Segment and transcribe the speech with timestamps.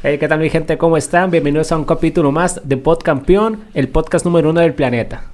[0.00, 0.78] Hey, ¿qué tal mi gente?
[0.78, 1.32] ¿Cómo están?
[1.32, 5.24] Bienvenidos a un capítulo más de Podcampeón, el podcast número uno del planeta.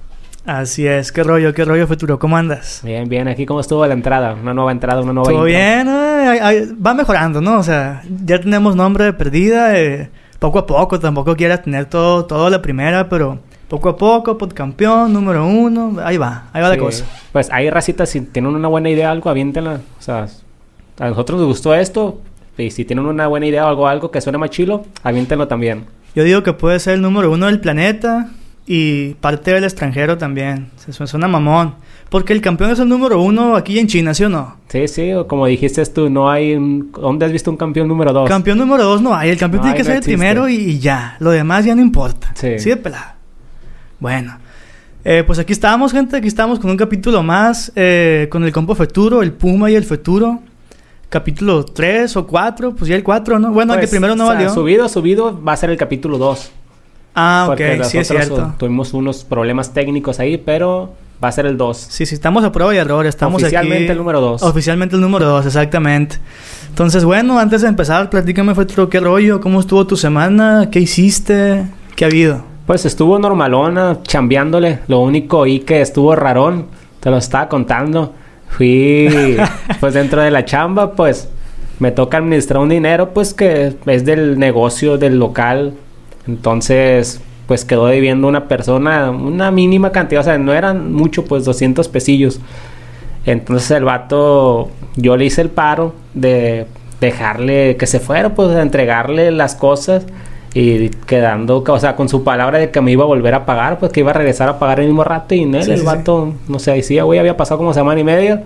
[0.43, 2.81] Así es, qué rollo, qué rollo futuro, ¿cómo andas?
[2.83, 6.95] Bien, bien, aquí cómo estuvo la entrada, una nueva entrada, una nueva Todo bien, va
[6.95, 7.59] mejorando, ¿no?
[7.59, 10.09] O sea, ya tenemos nombre de perdida, eh,
[10.39, 13.37] poco a poco, tampoco quieras tener todo, todo la primera, pero
[13.67, 17.05] poco a poco, podcampeón, número uno, ahí va, ahí va la cosa.
[17.31, 20.25] Pues hay racitas, si tienen una buena idea, algo, aviéntenla, o sea,
[20.97, 22.19] a nosotros nos gustó esto,
[22.57, 25.85] y si tienen una buena idea o algo, algo que suene más chilo, aviéntenlo también.
[26.15, 28.29] Yo digo que puede ser el número uno del planeta
[28.65, 30.69] y parte del extranjero también.
[30.77, 31.75] Se suena mamón.
[32.09, 34.55] Porque el campeón es el número uno aquí en China, ¿sí o no?
[34.69, 36.53] Sí, sí, como dijiste tú, no hay...
[36.55, 36.91] Un...
[36.91, 38.29] ¿Dónde has visto un campeón número dos?
[38.29, 39.31] Campeón número dos no hay.
[39.31, 41.17] El campeón tiene que ser el primero y, ya.
[41.19, 42.31] Lo demás ya no importa.
[42.35, 42.59] Sí.
[42.59, 43.17] Sí de pelada.
[43.99, 44.37] Bueno.
[45.03, 46.15] Eh, pues aquí estamos, gente.
[46.15, 47.71] Aquí estamos con un capítulo más.
[47.75, 50.41] Eh, con el compo Futuro, el Puma y el Futuro
[51.09, 53.51] capítulo 3 o 4, pues ya el 4, ¿no?
[53.51, 54.49] Bueno, pues, primero no valió.
[54.53, 56.51] Subido, subido, va a ser el capítulo 2.
[57.15, 58.53] Ah, ok, sí es cierto.
[58.57, 61.77] Tuvimos unos problemas técnicos ahí, pero va a ser el 2.
[61.77, 63.05] Sí, sí, estamos a prueba y error.
[63.05, 64.43] Estamos Oficialmente el número 2.
[64.43, 66.17] Oficialmente el número 2, exactamente.
[66.67, 71.65] Entonces, bueno, antes de empezar, platícame, fue qué rollo, cómo estuvo tu semana, qué hiciste,
[71.95, 72.43] qué ha habido.
[72.65, 74.79] Pues estuvo normalona, chambeándole.
[74.87, 76.65] Lo único y que estuvo rarón,
[76.99, 78.13] te lo estaba contando
[78.55, 79.37] fui,
[79.79, 81.29] pues dentro de la chamba, pues
[81.79, 85.73] me toca administrar un dinero, pues que es del negocio, del local.
[86.27, 91.45] Entonces, pues quedó debiendo una persona una mínima cantidad, o sea, no eran mucho, pues
[91.45, 92.39] 200 pesillos.
[93.25, 96.67] Entonces el vato, yo le hice el paro de
[97.01, 100.05] dejarle que se fuera, pues de entregarle las cosas
[100.57, 103.77] y quedando, o sea, con su palabra de que me iba a volver a pagar,
[103.77, 106.59] pues que iba a regresar a pagar el mismo rato y él, el vato, no
[106.59, 108.41] sé, decía, güey, había pasado como semana y media.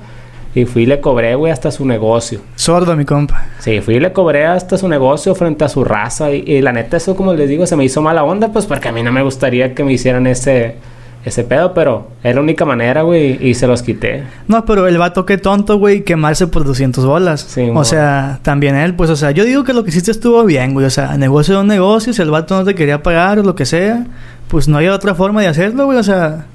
[0.55, 2.41] Y fui y le cobré, güey, hasta su negocio.
[2.55, 3.45] Sordo, mi compa.
[3.59, 6.31] Sí, fui y le cobré hasta su negocio frente a su raza.
[6.31, 8.87] Y, y la neta, eso, como les digo, se me hizo mala onda, pues porque
[8.87, 10.77] a mí no me gustaría que me hicieran ese
[11.25, 14.23] ese pedo, pero es la única manera, güey, y se los quité.
[14.47, 17.41] No, pero el vato qué tonto, güey, quemarse por 200 bolas.
[17.41, 20.43] Sí, o sea, también él, pues, o sea, yo digo que lo que hiciste estuvo
[20.45, 23.39] bien, güey, o sea, negocio de un negocio, si el vato no te quería pagar
[23.39, 24.05] o lo que sea,
[24.47, 26.45] pues no hay otra forma de hacerlo, güey, o sea,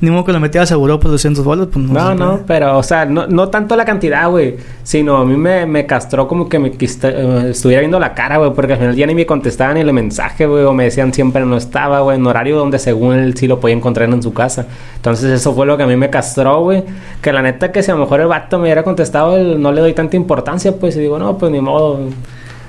[0.00, 1.92] ni modo que lo metía seguro por 200 bolas, pues no.
[1.92, 4.56] No, no, pero, o sea, no, no tanto la cantidad, güey.
[4.84, 8.52] Sino a mí me, me castró como que me eh, estuviera viendo la cara, güey.
[8.54, 10.64] Porque al final ya ni me contestaban ni el mensaje, güey.
[10.64, 12.16] O me decían siempre no estaba, güey.
[12.16, 14.66] En horario donde según él sí lo podía encontrar en su casa.
[14.96, 16.84] Entonces eso fue lo que a mí me castró, güey.
[17.20, 19.80] Que la neta que si a lo mejor el vato me hubiera contestado, no le
[19.80, 20.96] doy tanta importancia, pues.
[20.96, 21.98] Y digo, no, pues ni modo.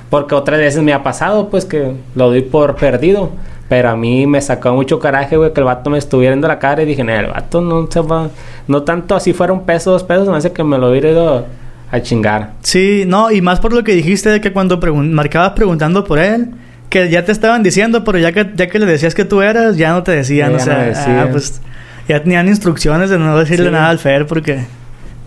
[0.09, 3.29] Porque otras veces me ha pasado, pues, que lo doy por perdido.
[3.69, 6.57] Pero a mí me sacó mucho coraje, güey, que el vato me estuviera viendo la
[6.57, 8.29] cara y dije, no, el vato no se va.
[8.67, 11.45] No tanto así fuera un peso, dos pesos, me hace que me lo hubiera ido
[11.91, 12.53] a chingar.
[12.61, 16.49] Sí, no, y más por lo que dijiste de que cuando marcabas preguntando por él,
[16.89, 19.77] que ya te estaban diciendo, pero ya que, ya que le decías que tú eras,
[19.77, 21.61] ya no te decían, o sea, ah, pues
[22.07, 24.65] ya tenían instrucciones de no decirle nada al Fer porque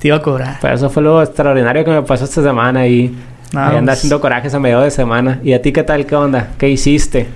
[0.01, 0.59] te iba a cobrar.
[0.61, 3.17] Pero eso fue lo extraordinario que me pasó esta semana y.
[3.53, 5.39] No, ahí pues haciendo corajes a medio de semana.
[5.45, 6.07] ¿Y a ti qué tal?
[6.07, 6.49] ¿Qué onda?
[6.59, 7.29] ¿Qué hiciste?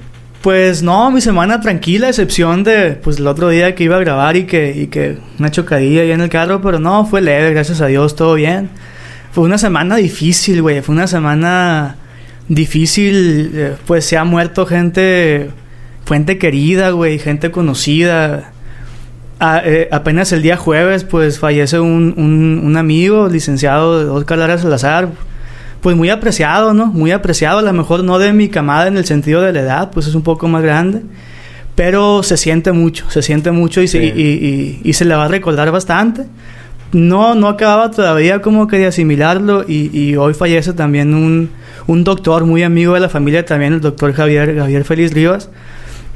[0.46, 4.36] Pues no, mi semana tranquila, excepción de pues el otro día que iba a grabar
[4.36, 7.80] y que, y que una chocadilla ahí en el carro, pero no, fue leve, gracias
[7.80, 8.70] a Dios, todo bien.
[9.32, 11.96] Fue una semana difícil, güey, fue una semana
[12.46, 15.50] difícil, eh, pues se ha muerto gente,
[16.06, 18.52] gente querida, güey, gente conocida.
[19.64, 25.08] Eh, apenas el día jueves, pues fallece un, un, un amigo, licenciado Oscar Lara Salazar
[25.80, 26.86] pues muy apreciado, ¿no?
[26.86, 29.90] Muy apreciado, a lo mejor no de mi camada en el sentido de la edad,
[29.92, 31.02] pues es un poco más grande,
[31.74, 35.70] pero se siente mucho, se siente mucho y, se, y, se le va a recordar
[35.70, 36.26] bastante.
[36.92, 41.50] No, no acababa todavía como que de asimilarlo y, hoy fallece también un,
[41.86, 45.50] un doctor muy amigo de la familia, también el doctor Javier, Javier Félix Rivas,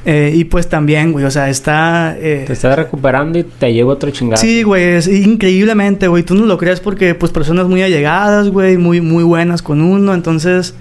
[0.04, 2.16] eh, y pues también, güey, o sea, está...
[2.18, 4.40] Eh, te estás recuperando y te lleva otro chingado.
[4.40, 6.22] Sí, güey, es increíblemente, güey.
[6.22, 10.14] Tú no lo crees porque, pues, personas muy allegadas, güey, muy, muy buenas con uno.
[10.14, 10.74] Entonces,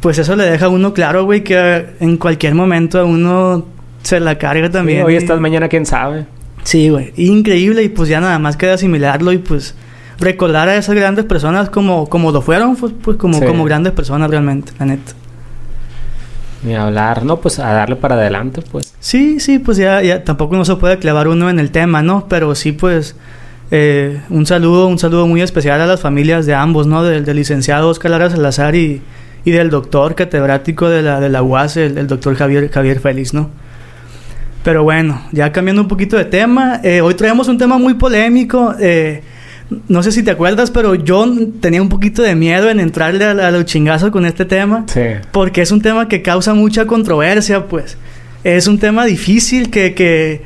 [0.00, 3.66] pues eso le deja a uno claro, güey, que en cualquier momento a uno
[4.02, 5.04] se la carga también.
[5.04, 6.26] hoy estás, mañana quién sabe.
[6.62, 7.12] Sí, güey.
[7.16, 9.74] Increíble y pues ya nada más queda asimilarlo y pues
[10.20, 14.30] recordar a esas grandes personas como, como lo fueron, pues, pues como, como grandes personas
[14.30, 15.12] realmente, la neta.
[16.62, 17.40] Ni hablar, ¿no?
[17.40, 18.92] Pues a darle para adelante, pues.
[18.98, 22.26] Sí, sí, pues ya, tampoco no se puede clavar uno en el tema, ¿no?
[22.28, 23.14] Pero sí, pues,
[23.70, 27.04] eh, un saludo, un saludo muy especial a las familias de ambos, ¿no?
[27.04, 29.02] Del, licenciado Oscar Lara Salazar y,
[29.44, 33.50] y, del doctor catedrático de la, de la UAS, el, doctor Javier, Javier Félix, ¿no?
[34.64, 38.74] Pero bueno, ya cambiando un poquito de tema, eh, hoy traemos un tema muy polémico.
[38.80, 39.22] Eh,
[39.88, 41.26] no sé si te acuerdas, pero yo
[41.60, 44.84] tenía un poquito de miedo en entrarle a, a los chingazos con este tema.
[44.86, 45.02] Sí.
[45.30, 47.96] Porque es un tema que causa mucha controversia, pues.
[48.44, 50.42] Es un tema difícil que, que...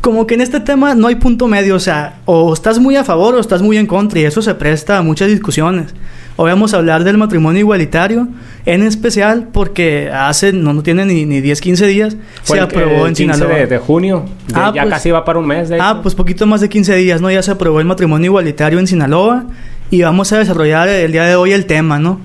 [0.00, 3.04] Como que en este tema no hay punto medio, o sea, o estás muy a
[3.04, 5.94] favor o estás muy en contra y eso se presta a muchas discusiones.
[6.38, 8.28] Hoy vamos a hablar del matrimonio igualitario,
[8.66, 12.68] en especial porque hace, no, no tiene ni, ni 10, 15 días, Fue se el-
[12.68, 13.56] aprobó el en 15 Sinaloa.
[13.56, 14.24] de, de junio.
[14.48, 15.70] De- Ah, ya pues- casi va para un mes.
[15.70, 17.30] De Ah, pues poquito más de 15 días, ¿no?
[17.30, 19.46] Ya se aprobó el matrimonio igualitario en Sinaloa
[19.90, 22.20] y vamos a desarrollar el día de hoy el tema, ¿no?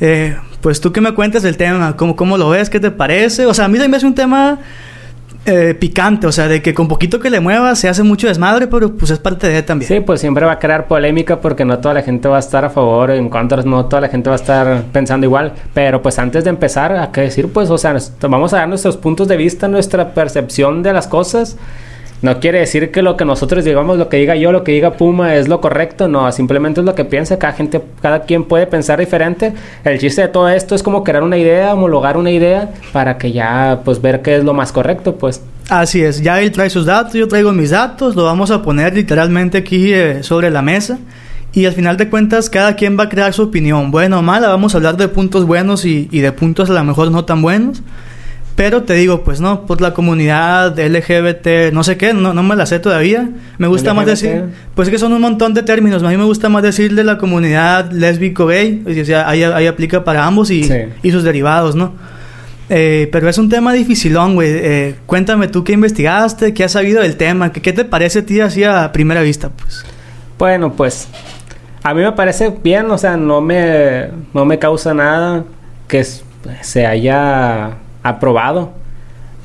[0.00, 2.70] Eh, pues tú que me cuentas del tema, ¿cómo, ¿cómo lo ves?
[2.70, 3.44] ¿Qué te parece?
[3.44, 4.58] O sea, a mí me hace un tema
[5.46, 8.66] eh, picante, o sea, de que con poquito que le muevas se hace mucho desmadre,
[8.66, 9.88] pero pues es parte de también.
[9.88, 12.64] Sí, pues siempre va a crear polémica porque no toda la gente va a estar
[12.64, 15.52] a favor en contra, no toda la gente va a estar pensando igual.
[15.72, 18.96] Pero pues antes de empezar, hay que decir, pues, o sea, vamos a dar nuestros
[18.98, 21.56] puntos de vista, nuestra percepción de las cosas.
[22.22, 24.92] No quiere decir que lo que nosotros digamos, lo que diga yo, lo que diga
[24.92, 28.66] Puma es lo correcto, no, simplemente es lo que piensa, cada gente, cada quien puede
[28.66, 29.54] pensar diferente.
[29.84, 33.32] El chiste de todo esto es como crear una idea, homologar una idea para que
[33.32, 35.42] ya pues ver qué es lo más correcto, pues.
[35.70, 38.92] Así es, ya él trae sus datos, yo traigo mis datos, lo vamos a poner
[38.92, 40.98] literalmente aquí eh, sobre la mesa.
[41.52, 44.48] Y al final de cuentas, cada quien va a crear su opinión, buena o mala.
[44.48, 47.42] Vamos a hablar de puntos buenos y, y de puntos a lo mejor no tan
[47.42, 47.82] buenos.
[48.56, 52.56] Pero te digo, pues no, por la comunidad LGBT, no sé qué, no, no me
[52.56, 53.28] la sé todavía.
[53.56, 54.44] Me gusta más decir,
[54.74, 56.02] pues que son un montón de términos.
[56.02, 59.66] A mí me gusta más decir de la comunidad lésbico gay, o sea, ahí, ahí
[59.66, 60.74] aplica para ambos y, Sí.
[61.02, 61.94] y sus derivados, ¿no?
[62.68, 64.48] Eh, pero es un tema dificilón, güey.
[64.52, 68.26] Eh, cuéntame tú qué investigaste, qué has sabido del tema, qué, qué te parece a
[68.26, 69.84] ti así a primera vista, pues.
[70.38, 71.08] Bueno, pues
[71.82, 75.44] a mí me parece bien, o sea, no me, no me causa nada
[75.88, 76.04] que
[76.62, 77.70] se haya
[78.02, 78.72] aprobado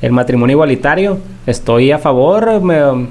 [0.02, 1.18] el matrimonio igualitario.
[1.46, 2.62] Estoy a favor,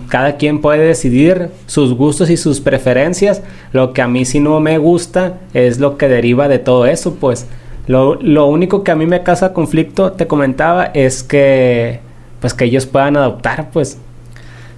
[0.07, 3.41] cada quien puede decidir sus gustos y sus preferencias.
[3.71, 7.15] Lo que a mí sí no me gusta es lo que deriva de todo eso,
[7.15, 7.47] pues.
[7.87, 11.99] Lo, lo único que a mí me causa conflicto, te comentaba, es que
[12.39, 13.97] pues que ellos puedan adoptar, pues.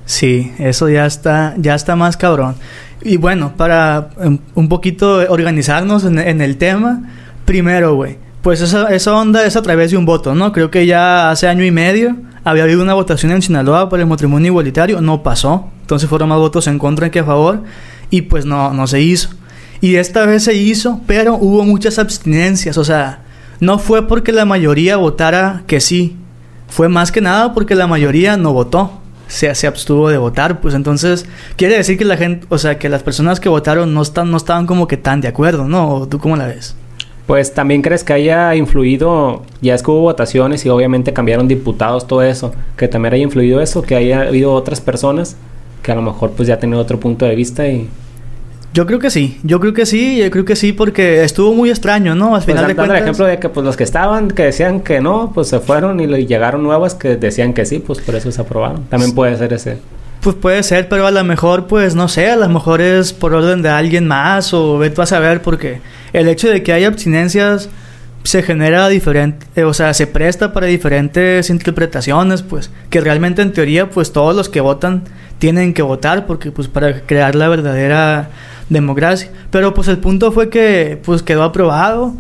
[0.06, 2.56] Sí, eso ya está, ya está más cabrón.
[3.02, 7.04] Y bueno, para um, un poquito organizarnos en, en el tema,
[7.46, 8.18] primero, güey,
[8.48, 10.54] pues esa, esa onda es a través de un voto, ¿no?
[10.54, 12.16] Creo que ya hace año y medio
[12.46, 15.68] había habido una votación en Sinaloa por el matrimonio igualitario, no pasó.
[15.82, 17.64] Entonces fueron más votos en contra que a favor
[18.10, 19.32] y pues no, no se hizo.
[19.82, 23.20] Y esta vez se hizo, pero hubo muchas abstinencias, o sea,
[23.60, 26.16] no fue porque la mayoría votara que sí,
[26.70, 29.02] fue más que nada porque la mayoría no votó.
[29.28, 31.26] Se, se abstuvo de votar, pues entonces
[31.58, 34.38] quiere decir que la gente, o sea, que las personas que votaron no están, no
[34.38, 35.90] estaban como que tan de acuerdo, ¿no?
[35.90, 36.78] ¿O ¿Tú cómo la ves?
[37.28, 42.08] Pues también crees que haya influido, ya es que hubo votaciones y obviamente cambiaron diputados,
[42.08, 45.36] todo eso, que también haya influido eso, que haya habido otras personas
[45.84, 47.90] que a lo mejor pues ya tenían otro punto de vista y
[48.74, 51.70] Yo creo que sí, yo creo que sí, yo creo que sí porque estuvo muy
[51.70, 52.28] extraño, ¿no?
[52.36, 53.02] Al pues final de dando el cuentas.
[53.04, 56.08] ejemplo de que pues los que estaban que decían que no, pues se fueron y
[56.08, 58.84] le- llegaron nuevas que decían que sí, pues por eso se aprobaron.
[58.86, 59.78] También puede ser ese.
[60.22, 63.34] Pues puede ser, pero a lo mejor, pues no sé, a lo mejor es por
[63.34, 65.80] orden de alguien más o ve a saber, porque
[66.14, 67.70] el hecho de que haya abstinencias
[68.24, 73.54] se genera diferente, eh, o sea, se presta para diferentes interpretaciones, pues que realmente en
[73.54, 75.04] teoría, pues todos los que votan
[75.40, 78.30] tienen que votar, porque pues para crear la verdadera
[78.70, 79.32] democracia.
[79.50, 82.16] Pero pues el punto fue que pues quedó aprobado.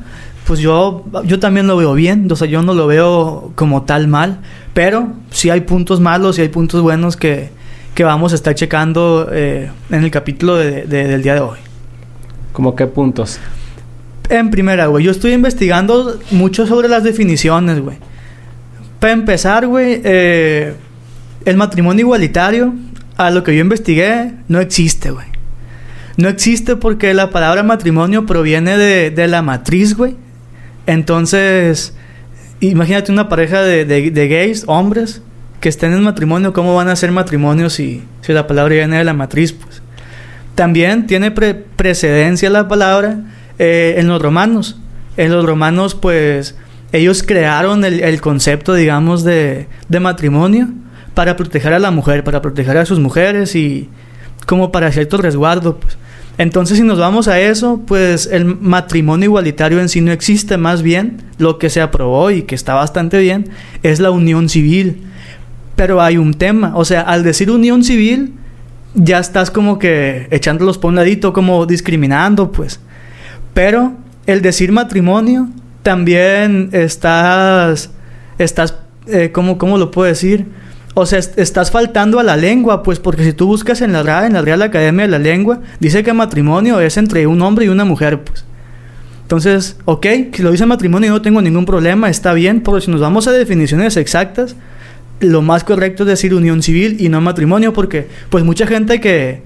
[0.46, 4.08] Pues yo, yo también lo veo bien, o sea, yo no lo veo como tal
[4.08, 4.40] mal,
[4.74, 7.50] pero sí hay puntos malos y hay puntos buenos que,
[7.98, 11.58] que vamos a estar checando eh, en el capítulo de- de- del día de hoy.
[12.54, 13.40] Como qué puntos.
[14.30, 17.98] En primera, güey, yo estoy investigando mucho sobre las definiciones, güey.
[19.00, 20.76] Para empezar, güey, eh,
[21.46, 22.76] el matrimonio igualitario,
[23.16, 25.26] a lo que yo investigué, no existe, güey.
[26.18, 30.16] No existe porque la palabra matrimonio proviene de, de la matriz, güey.
[30.86, 31.96] Entonces,
[32.60, 35.24] imagínate una pareja de, de- de gays, hombres,
[35.60, 39.04] que estén en matrimonio, ¿cómo van a ser matrimonios si, si la palabra viene de
[39.04, 39.54] la matriz?
[39.54, 39.82] Pues
[40.56, 43.22] también tiene pre- precedencia la palabra
[43.60, 44.80] eh, en los romanos.
[45.18, 46.56] En los romanos, pues,
[46.92, 50.70] ellos crearon el, el concepto, digamos, de, de matrimonio
[51.14, 53.90] para proteger a la mujer, para proteger a sus mujeres y
[54.46, 55.98] como para cierto resguardo, pues.
[56.38, 60.84] Entonces, si nos vamos a eso, pues el matrimonio igualitario en sí no existe, más
[60.84, 63.50] bien lo que se aprobó y que está bastante bien
[63.82, 65.07] es la unión civil.
[65.78, 68.34] Pero hay un tema, o sea, al decir unión civil,
[68.96, 72.82] ya estás como que echándolos por un ladito, como discriminando, pues.
[73.54, 73.94] Pero
[74.26, 75.48] el decir matrimonio,
[75.84, 77.92] también estás,
[78.40, 78.76] estás,
[79.08, 80.48] eh, ¿cómo, ¿cómo lo puedo decir?
[80.96, 84.26] O sea, est- estás faltando a la lengua, pues, porque si tú buscas en la
[84.26, 87.70] en la Real Academia de la Lengua, dice que matrimonio es entre un hombre y
[87.70, 88.46] una mujer, pues.
[89.22, 93.00] Entonces, ok, si lo dice matrimonio no tengo ningún problema, está bien, pero si nos
[93.02, 94.56] vamos a definiciones exactas,
[95.20, 99.42] lo más correcto es decir unión civil y no matrimonio, porque pues mucha gente que,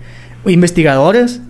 [0.46, 1.42] investigadores,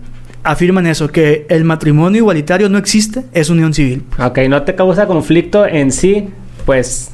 [0.44, 4.04] afirman eso, que el matrimonio igualitario no existe, es unión civil.
[4.20, 6.30] Ok, no te causa conflicto en sí,
[6.66, 7.12] pues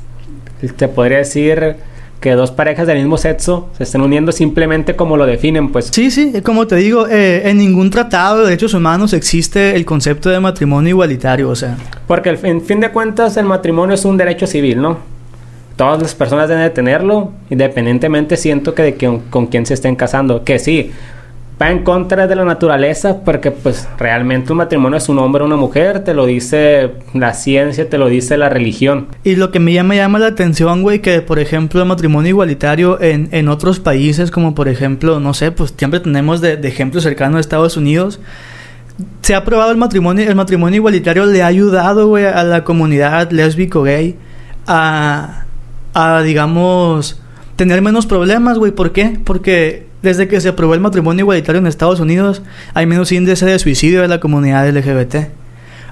[0.75, 1.75] te podría decir
[2.19, 5.89] que dos parejas del mismo sexo se estén uniendo simplemente como lo definen, pues.
[5.91, 10.29] Sí, sí, como te digo, eh, en ningún tratado de derechos humanos existe el concepto
[10.29, 11.77] de matrimonio igualitario, o sea.
[12.07, 15.16] Porque en fin de cuentas el matrimonio es un derecho civil, ¿no?
[15.77, 19.95] Todas las personas deben de tenerlo, independientemente siento que de que- con quién se estén
[19.95, 20.43] casando.
[20.43, 20.91] Que sí,
[21.61, 25.45] va en contra de la naturaleza, porque pues realmente un matrimonio es un hombre o
[25.45, 29.07] una mujer, te lo dice la ciencia, te lo dice la religión.
[29.23, 33.01] Y lo que me llama, llama la atención, güey, que por ejemplo el matrimonio igualitario
[33.01, 37.01] en, en otros países, como por ejemplo, no sé, pues siempre tenemos de, de ejemplo
[37.01, 38.19] cercano a Estados Unidos,
[39.21, 43.29] se ha aprobado el matrimonio, el matrimonio igualitario le ha ayudado, güey, a la comunidad
[43.31, 44.15] lésbico gay
[44.67, 45.45] a,
[45.97, 47.19] a, digamos,
[47.55, 48.71] tener menos problemas, güey.
[48.71, 49.19] ¿Por qué?
[49.23, 52.43] Porque desde que se aprobó el matrimonio igualitario en Estados Unidos,
[52.75, 55.15] hay menos índice de suicidio de la comunidad LGBT.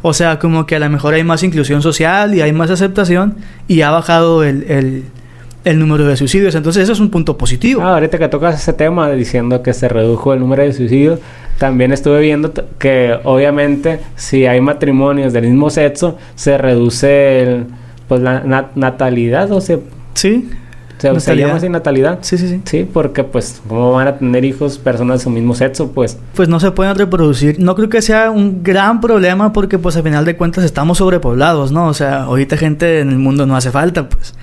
[0.03, 3.37] O sea, como que a lo mejor hay más inclusión social y hay más aceptación
[3.67, 5.03] y ha bajado el,
[5.63, 6.53] el, número de suicidios.
[6.53, 7.81] Entonces, eso es un punto positivo.
[7.81, 11.19] Ah, ahorita que tocas ese tema diciendo que se redujo el número de suicidios,
[11.57, 17.65] también estuve viendo que obviamente si hay matrimonios del mismo sexo, se reduce el,
[18.07, 19.79] pues la na- natalidad o se,
[20.13, 20.49] Sí,
[20.97, 22.19] se, se llama así natalidad.
[22.21, 22.61] sí, sí, sí.
[22.65, 26.47] Sí, porque pues cómo van a tener hijos personas de su mismo sexo, pues Pues
[26.47, 27.59] no se pueden reproducir.
[27.59, 31.71] No creo que sea un gran problema porque pues al final de cuentas estamos sobrepoblados,
[31.71, 31.87] ¿no?
[31.87, 34.33] O sea, ahorita gente en el mundo no hace falta, pues.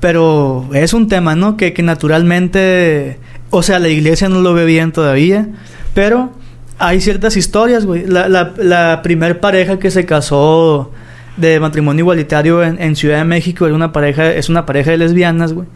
[0.00, 1.56] Pero es un tema, ¿no?
[1.56, 3.18] Que, que naturalmente,
[3.50, 5.48] o sea, la iglesia no lo ve bien todavía,
[5.94, 6.30] pero
[6.78, 8.04] hay ciertas historias, güey.
[8.06, 10.90] La, la, la primer pareja que se casó
[11.36, 15.52] de matrimonio igualitario en, Ciudad de México era una pareja, es una pareja de lesbianas,
[15.52, 15.66] güey.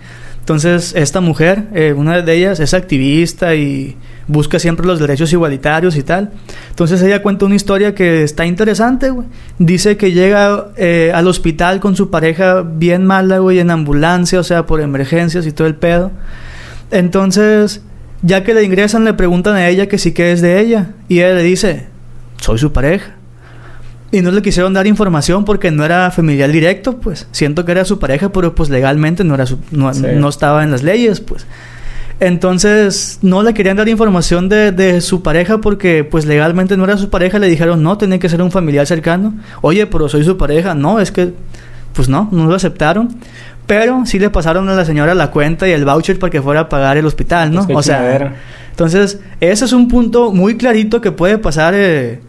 [0.41, 3.99] Entonces, esta mujer, eh, una de ellas, es activista y
[4.29, 6.31] busca siempre los derechos igualitarios y tal.
[6.71, 9.27] Entonces, ella cuenta una historia que está interesante, güey.
[9.59, 14.43] Dice que llega eh, al hospital con su pareja bien mala, güey, en ambulancia, o
[14.43, 16.13] sea, por emergencias y todo el pedo.
[16.91, 17.83] Entonces,
[18.23, 20.93] ya que le ingresan, le preguntan a ella que sí que es de ella.
[21.09, 21.89] Y ella le dice,
[22.41, 23.18] soy su pareja.
[24.11, 27.27] Y no le quisieron dar información porque no era familiar directo, pues.
[27.31, 30.03] Siento que era su pareja, pero pues legalmente no era su, no, Sí.
[30.15, 31.47] no estaba en las leyes, pues.
[32.21, 36.97] Entonces, no le querían dar información de, de su pareja porque pues legalmente no era
[36.97, 37.39] su pareja.
[37.39, 39.35] Le dijeron, no, tenía que ser un familiar cercano.
[39.61, 40.75] Oye, pero soy su pareja.
[40.75, 41.33] No, es que,
[41.93, 43.09] pues no, no lo aceptaron.
[43.69, 46.61] Pero sí le pasaron a la señora la cuenta y el voucher para que fuera
[46.63, 47.67] a pagar el hospital, ¿no?
[47.67, 48.35] Pues, o sea,
[48.71, 52.21] entonces, ese es un punto muy clarito que puede pasar eh,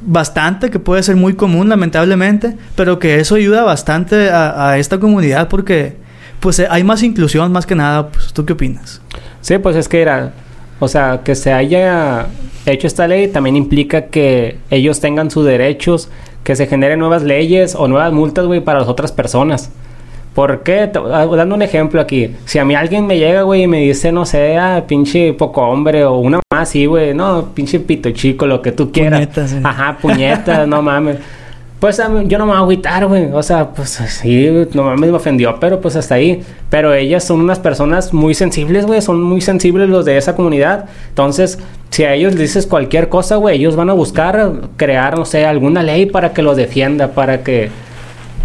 [0.00, 5.48] bastante, que puede ser muy común, lamentablemente, pero que eso ayuda bastante a, esta comunidad
[5.48, 5.96] porque,
[6.40, 8.08] pues, eh, hay más inclusión, más que nada.
[8.08, 9.00] Pues, ¿Tú qué opinas?
[9.40, 10.32] Sí, pues es que era,
[10.80, 12.26] o sea, que se haya
[12.66, 16.10] hecho esta ley también implica que ellos tengan sus derechos,
[16.44, 19.70] que se generen nuevas leyes o nuevas multas, güey, para las otras personas.
[20.38, 20.88] ¿Por qué?
[21.12, 22.30] Ah, Dando un ejemplo aquí.
[22.44, 25.62] Si a mí alguien me llega, güey, y me dice, no sé, ah, pinche poco
[25.62, 29.18] hombre o una más así, güey, no, pinche pito chico, lo que tú quieras.
[29.18, 29.56] Puñetas, sí.
[29.64, 31.16] Ajá, puñetas, no mames.
[31.80, 33.32] Pues a mí- yo no me voy a agüitar, güey.
[33.32, 36.40] O sea, pues sí, no mames, me ofendió, pero pues hasta ahí.
[36.70, 39.02] Pero ellas son unas personas muy sensibles, güey.
[39.02, 40.84] Son muy sensibles los de esa comunidad.
[41.08, 41.58] Entonces,
[41.90, 45.46] si a ellos les dices cualquier cosa, güey, ellos van a buscar crear, no sé,
[45.46, 47.70] alguna ley para que los defienda, para que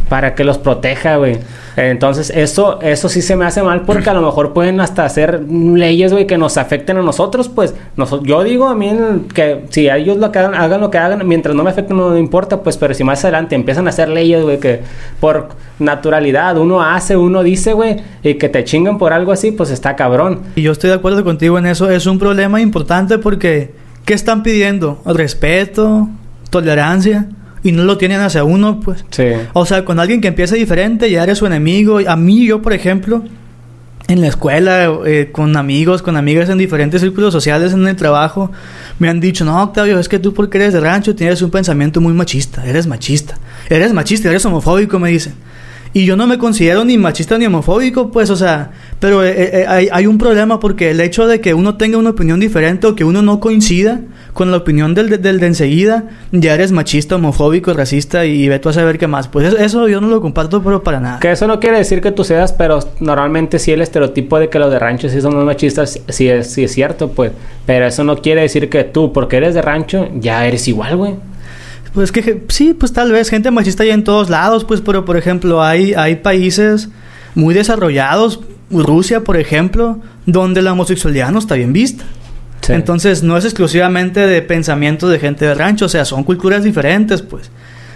[0.10, 1.38] para que los proteja, güey.
[1.76, 5.42] Entonces, eso, eso sí se me hace mal porque a lo mejor pueden hasta hacer
[5.50, 7.74] leyes, güey, que nos afecten a nosotros, pues.
[7.98, 8.92] Noso- yo digo a mí
[9.34, 12.10] que si ellos lo que hagan, hagan lo que hagan, mientras no me afecten no
[12.10, 14.82] me importa, pues, pero si más adelante empiezan a hacer leyes, güey, que
[15.20, 19.72] por naturalidad uno hace, uno dice, güey, y que te chingan por algo así, pues
[19.72, 20.42] está cabrón.
[20.56, 21.90] Y yo estoy de acuerdo contigo en eso.
[21.90, 23.74] Es un problema importante porque,
[24.06, 25.02] ¿qué están pidiendo?
[25.06, 26.08] Respeto,
[26.52, 27.26] tolerancia.
[27.64, 29.06] Y no lo tienen hacia uno, pues.
[29.10, 29.24] Sí.
[29.54, 32.00] O sea, con alguien que empieza diferente, ya eres su enemigo.
[32.06, 33.24] A mí, yo, por ejemplo,
[34.08, 38.52] en la escuela, eh, con amigos, con amigas en diferentes círculos sociales, en el trabajo,
[39.00, 42.02] me han dicho, no, Octavio, es que tú porque eres de rancho tienes un pensamiento
[42.02, 43.38] muy machista, eres machista,
[43.70, 45.34] eres machista, eres homofóbico, me dicen.
[45.94, 49.66] Y yo no me considero ni machista ni homofóbico, pues, o sea, pero eh, eh,
[49.68, 52.96] hay, hay, un problema porque el hecho de que uno tenga una opinión diferente o
[52.96, 54.02] que uno no coincida
[54.34, 58.70] con la opinión del, del, de enseguida, ya eres machista, homofóbico, racista y, ve tú
[58.70, 59.28] a saber qué más.
[59.28, 61.20] Pues eso, eso, yo no lo comparto, pero para nada.
[61.20, 64.58] Que eso no quiere decir que tú seas, pero normalmente sí el estereotipo de que
[64.58, 67.32] los de rancho sí son machistas, sí es, sí es cierto, pues.
[67.66, 71.16] Pero eso no quiere decir que tú, porque eres de rancho, ya eres igual, güey.
[71.94, 75.16] Pues que sí, pues tal vez gente machista hay en todos lados, pues, pero por
[75.16, 76.90] ejemplo, hay, hay países
[77.36, 78.40] muy desarrollados,
[78.72, 82.04] Rusia, por ejemplo, donde la homosexualidad no está bien vista.
[82.64, 82.74] Sí.
[82.74, 87.22] Entonces, no es exclusivamente de pensamientos de gente de rancho, o sea, son culturas diferentes,
[87.22, 87.52] pues.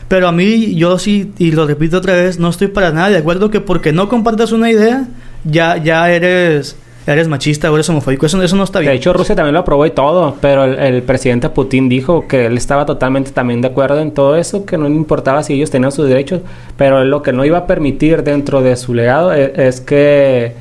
[0.08, 3.18] Pero a mí, yo sí, y lo repito otra vez, no estoy para nada de
[3.18, 5.08] acuerdo que porque no compartas una idea,
[5.44, 6.78] ya, ya eres
[7.14, 8.26] eres machista o eres homofóbico.
[8.26, 8.92] Eso, eso no está bien.
[8.92, 12.48] De hecho, Rusia también lo aprobó y todo, pero el, el, presidente Putin dijo que
[12.48, 15.72] él estaba totalmente también de acuerdo en todo eso, que no le importaba si ellos
[15.72, 16.42] tenían sus derechos,
[16.76, 20.54] pero lo que no iba a permitir dentro de su legado es, es que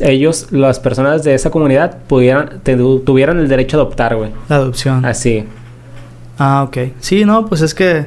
[0.00, 4.30] ellos, las personas de esa comunidad, pudieran, te, tuvieran el derecho a adoptar, güey.
[4.48, 5.04] La adopción.
[5.04, 5.44] Así.
[6.38, 6.78] Ah, ok.
[7.00, 8.06] Sí, no, pues es que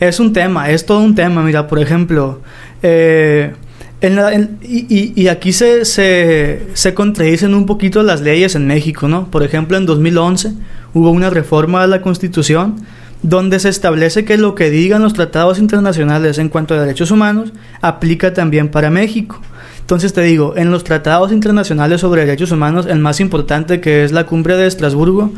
[0.00, 1.42] es un tema, es todo un tema.
[1.42, 2.40] Mira, por ejemplo,
[2.82, 3.52] eh,
[4.00, 8.66] en la, en, y, y, aquí se, se, se, contradicen un poquito las leyes en
[8.66, 9.30] México, ¿no?
[9.30, 10.54] Por ejemplo, en 2011
[10.94, 12.76] hubo una reforma de la Constitución
[13.22, 17.52] donde se establece que lo que digan los tratados internacionales en cuanto a derechos humanos
[17.82, 19.40] aplica también para México.
[19.90, 24.12] Entonces te digo, en los tratados internacionales sobre derechos humanos, el más importante que es
[24.12, 25.32] la cumbre de Estrasburgo,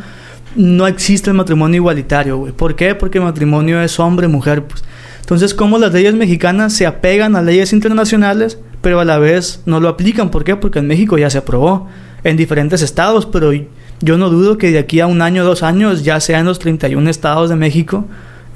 [0.57, 2.53] no existe el matrimonio igualitario, güey.
[2.53, 2.95] ¿Por qué?
[2.95, 4.85] Porque el matrimonio es hombre-mujer, pues.
[5.21, 9.81] Entonces, ¿cómo las leyes mexicanas se apegan a leyes internacionales, pero a la vez no
[9.81, 10.31] lo aplican?
[10.31, 10.55] ¿Por qué?
[10.55, 11.89] Porque en México ya se aprobó
[12.23, 13.53] en diferentes estados, pero
[14.03, 17.09] yo no dudo que de aquí a un año dos años ya sean los 31
[17.09, 18.05] estados de México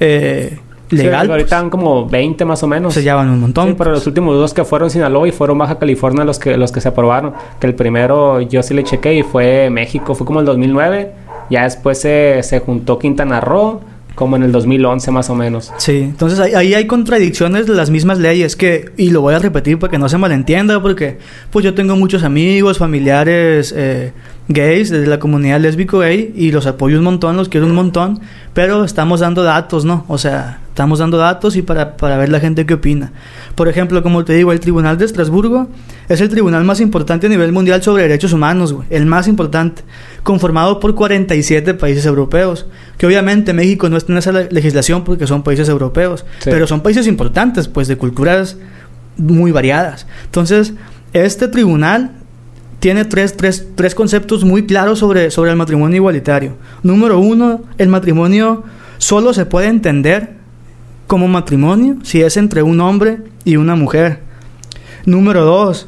[0.00, 0.59] eh,
[0.90, 1.26] legal.
[1.26, 2.95] Sí, ahorita pues, como 20 más o menos.
[2.95, 3.69] Se llevan un montón.
[3.69, 6.73] Sí, pero los últimos dos que fueron Sinaloa y fueron Baja California los que, los
[6.73, 7.35] que se aprobaron.
[7.61, 11.12] Que el primero yo sí le chequé y fue México, fue como el 2009.
[11.50, 13.81] Ya después se, se juntó Quintana Roo
[14.16, 15.73] como en el 2011 más o menos.
[15.76, 19.78] Sí, entonces ahí, hay contradicciones de las mismas leyes que, y lo voy a repetir
[19.78, 21.18] para que no se malentienda, porque
[21.50, 24.12] pues yo tengo muchos amigos, familiares eh,
[24.49, 28.20] gays de la comunidad lésbico gay y los apoyo un montón, los quiero un montón,
[28.54, 30.06] pero estamos dando datos, ¿no?
[30.08, 33.12] O sea, estamos dando datos y para, para ver la gente qué opina.
[33.54, 35.68] Por ejemplo, como te digo, el Tribunal de Estrasburgo
[36.08, 39.82] es el tribunal más importante a nivel mundial sobre derechos humanos, güey, el más importante,
[40.26, 42.67] conformado por 47 países europeos,
[42.99, 46.50] que obviamente México no está en esa legislación porque son países europeos, sí.
[46.50, 48.56] pero son países importantes, pues de culturas
[49.17, 50.08] muy variadas.
[50.25, 50.75] Entonces,
[51.12, 52.10] este tribunal
[52.80, 56.56] tiene tres, tres, tres conceptos muy claros sobre, sobre el matrimonio igualitario.
[56.82, 58.65] Número uno, el matrimonio
[58.99, 60.34] solo se puede entender
[61.06, 64.23] como matrimonio si es entre un hombre y una mujer.
[65.04, 65.86] Número dos,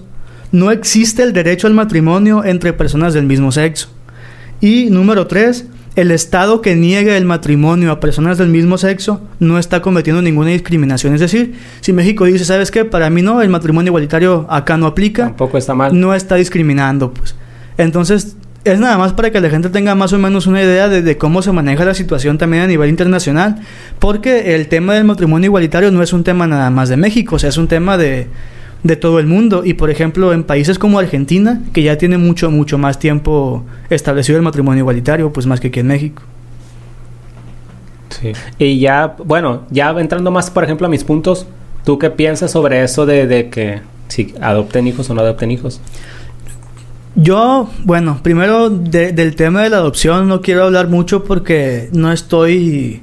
[0.53, 3.98] no existe el derecho al matrimonio entre personas del mismo sexo.
[4.61, 5.67] Y número tres,
[5.99, 10.51] el Estado que niegue el matrimonio a personas del mismo sexo no está cometiendo ninguna
[10.51, 11.15] discriminación.
[11.15, 12.85] Es decir, si México dice, ¿sabes qué?
[12.85, 15.25] Para mí no, el matrimonio igualitario acá no aplica.
[15.25, 15.99] Tampoco está mal.
[15.99, 17.35] No está discriminando, pues.
[17.79, 21.03] Entonces, es nada más para que la gente tenga más o menos una idea de,
[21.03, 23.57] de, cómo se maneja la situación también a nivel internacional.
[23.99, 27.39] Porque el tema del matrimonio igualitario no es un tema nada más de México, o
[27.39, 28.29] sea, es un tema de,
[28.83, 29.63] de todo el mundo.
[29.65, 34.39] Y por ejemplo, en países como Argentina, que ya tiene mucho, mucho más tiempo establecido
[34.39, 36.23] el matrimonio igualitario, pues más que aquí en México.
[38.11, 38.33] Sí.
[38.59, 41.47] Y ya, bueno, ya entrando más, por ejemplo, a mis puntos,
[41.85, 45.81] ¿tú qué piensas sobre eso de, de que si adopten hijos o no adopten hijos?
[47.15, 52.13] Yo, bueno, primero de, del tema de la adopción no quiero hablar mucho porque no
[52.13, 53.03] estoy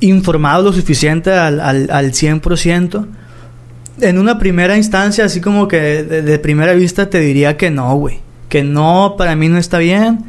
[0.00, 3.06] informado lo suficiente al, al, al 100%
[4.00, 7.94] en una primera instancia, así como que de, de primera vista te diría que no,
[7.96, 8.18] güey.
[8.48, 10.20] Que no, para mí no está bien.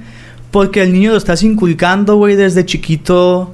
[0.51, 3.53] Porque el niño lo estás inculcando, güey, desde chiquito.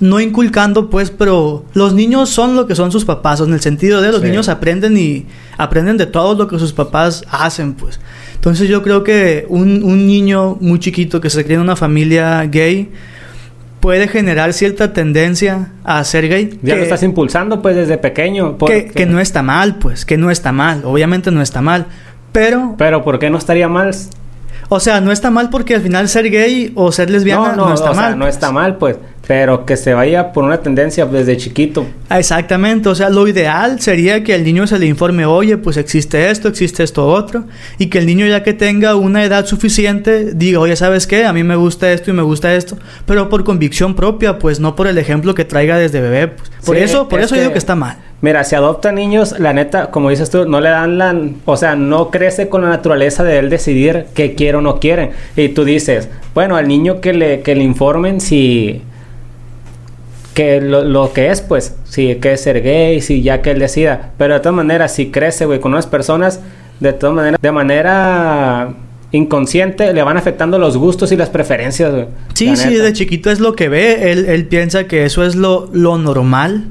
[0.00, 3.40] No inculcando, pues, pero los niños son lo que son sus papás.
[3.40, 4.28] En el sentido de los sí.
[4.28, 5.26] niños aprenden y
[5.58, 8.00] aprenden de todo lo que sus papás hacen, pues.
[8.34, 12.42] Entonces yo creo que un, un niño muy chiquito que se cría en una familia
[12.46, 12.90] gay
[13.80, 16.58] puede generar cierta tendencia a ser gay.
[16.62, 18.56] Ya que, lo estás impulsando pues desde pequeño.
[18.58, 20.82] Que, que, no está mal, pues, que no está mal.
[20.84, 21.86] Obviamente no está mal.
[22.32, 22.74] Pero...
[22.78, 23.94] Pero ¿por qué no estaría mal?
[24.68, 27.68] O sea, no está mal porque al final ser gay o ser lesbiana no, no,
[27.70, 28.10] no está o mal.
[28.10, 28.98] Sea, no está mal, pues.
[29.26, 31.86] Pero que se vaya por una tendencia desde chiquito.
[32.10, 36.30] Exactamente, o sea, lo ideal sería que el niño se le informe, oye, pues existe
[36.30, 37.44] esto, existe esto otro,
[37.78, 41.26] y que el niño ya que tenga una edad suficiente diga, oye, ¿sabes qué?
[41.26, 44.74] A mí me gusta esto y me gusta esto, pero por convicción propia, pues no
[44.74, 46.28] por el ejemplo que traiga desde bebé.
[46.28, 46.50] Pues.
[46.64, 47.98] Por eso, por eso digo que está mal.
[48.22, 51.16] Mira, si adopta niños, la neta, como dices tú, no le dan la...
[51.46, 55.12] O sea, no crece con la naturaleza de él decidir qué quiere o no quiere.
[55.36, 58.82] Y tú dices, bueno, al niño que le, que le informen si
[60.40, 64.12] que lo, que es, pues, si que es ser gay, si ya que él decida.
[64.16, 66.40] Pero de todas maneras, si crece, güey, con unas personas,
[66.80, 68.72] de todas maneras, de manera
[69.12, 72.06] inconsciente, le van afectando los gustos y las preferencias, güey.
[72.32, 74.12] Sí, sí, de chiquito es lo que ve.
[74.12, 76.68] Él, él piensa que eso es lo, lo normal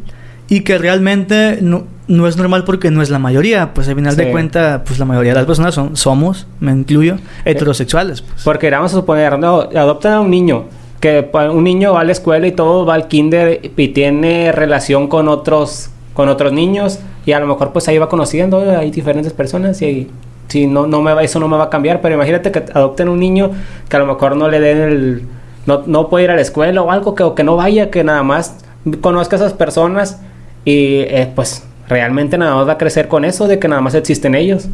[0.47, 3.75] y que realmente no, no, es normal porque no es la mayoría.
[3.75, 7.17] Pues al final de cuentas, pues la mayoría de las personas son, somos, me incluyo,
[7.45, 8.23] heterosexuales.
[8.23, 8.41] Pues.
[8.43, 10.65] Porque vamos a suponer, no, adoptan a un niño
[10.99, 15.07] que un niño va a la escuela y todo va al kinder y tiene relación
[15.07, 19.31] con otros con otros niños y a lo mejor pues ahí va conociendo hay diferentes
[19.31, 20.09] personas y
[20.49, 23.07] si no no me va eso no me va a cambiar pero imagínate que adopten
[23.07, 23.51] un niño
[23.88, 25.23] que a lo mejor no le den el
[25.65, 28.03] no, no puede ir a la escuela o algo que o que no vaya que
[28.03, 28.57] nada más
[29.01, 30.19] conozca a esas personas
[30.65, 33.95] y eh, pues realmente nada más va a crecer con eso de que nada más
[33.95, 34.67] existen ellos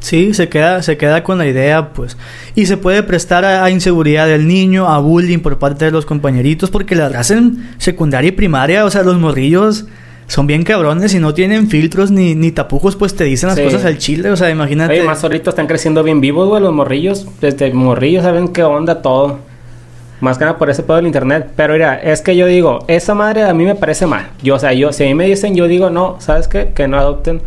[0.00, 2.16] Sí, se queda, se queda con la idea, pues.
[2.54, 6.70] Y se puede prestar a, inseguridad del niño, a bullying por parte de los compañeritos,
[6.70, 9.84] porque la hacen secundaria y primaria, o sea, los morrillos
[10.26, 13.84] son bien cabrones y no tienen filtros ni, ni tapujos, pues te dicen las cosas
[13.84, 14.94] al chile, o sea, imagínate.
[14.94, 17.26] Oye, más ahorita están creciendo bien vivos, güey, los morrillos.
[17.40, 19.38] Desde morrillos saben qué onda todo.
[20.20, 21.48] Más que nada por ese pedo del internet.
[21.56, 24.28] Pero mira, es que yo digo, esa madre a mí me parece mal.
[24.42, 26.72] Yo, o sea, yo, si a mí me dicen, yo digo, no, ¿sabes qué?
[26.74, 27.42] Que no adopten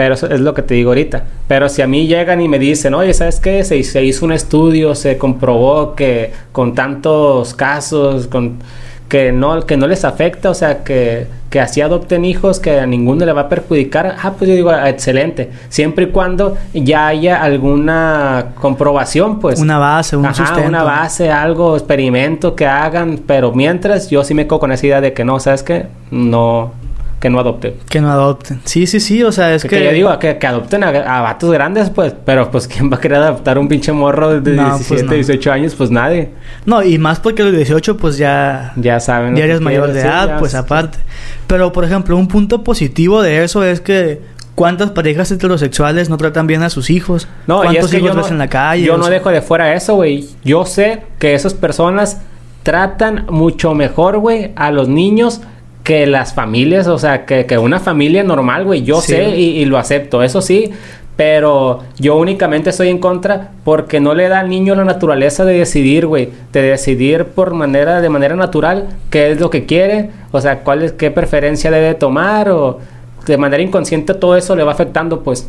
[0.00, 1.24] pero eso es lo que te digo ahorita.
[1.46, 3.62] Pero si a mí llegan y me dicen, oye, ¿sabes qué?
[3.64, 8.60] Se, se hizo un estudio, se comprobó que con tantos casos, con
[9.10, 12.86] que no, que no les afecta, o sea, que, que así adopten hijos, que a
[12.86, 17.42] ninguno le va a perjudicar, ah, pues yo digo, excelente, siempre y cuando ya haya
[17.42, 19.60] alguna comprobación, pues.
[19.60, 24.46] Una base, un Ajá, una base, algo, experimento que hagan, pero mientras yo sí me
[24.46, 25.88] cojo con esa idea de que no, ¿sabes qué?
[26.10, 26.72] No,
[27.20, 27.74] que no adopten.
[27.88, 28.62] Que no adopten.
[28.64, 29.68] Sí, sí, sí, o sea, es que...
[29.68, 32.96] Que, yo digo, que, que adopten a, a, vatos grandes, pues, pero pues, ¿quién va
[32.96, 35.74] a querer adoptar un pinche morro de 17, 18 pues, años?
[35.74, 36.30] Pues nadie.
[36.64, 38.72] No, y más porque los 18, pues ya...
[38.76, 39.36] Ya saben.
[39.36, 40.98] Ya eres mayor de edad, pues aparte.
[41.46, 46.46] Pero, por ejemplo, un punto positivo de eso es que ¿Cuántas parejas heterosexuales no tratan
[46.46, 47.26] bien a sus hijos?
[47.46, 48.82] No, ¿Cuántos hijos ves en la calle?
[48.82, 50.28] Yo no dejo de fuera eso, güey.
[50.44, 52.20] Yo sé que esas personas
[52.62, 55.40] tratan mucho mejor, güey, a los niños
[55.84, 59.78] que las familias, o sea, que, que una familia normal, güey, yo sé y, lo
[59.78, 60.70] acepto, eso sí,
[61.16, 65.58] pero yo únicamente estoy en contra porque no le da al niño la naturaleza de
[65.58, 70.40] decidir, güey, de decidir por manera, de manera natural qué es lo que quiere, o
[70.40, 72.78] sea, cuál es, qué preferencia debe tomar, o
[73.26, 75.48] de manera inconsciente todo eso le va afectando, pues.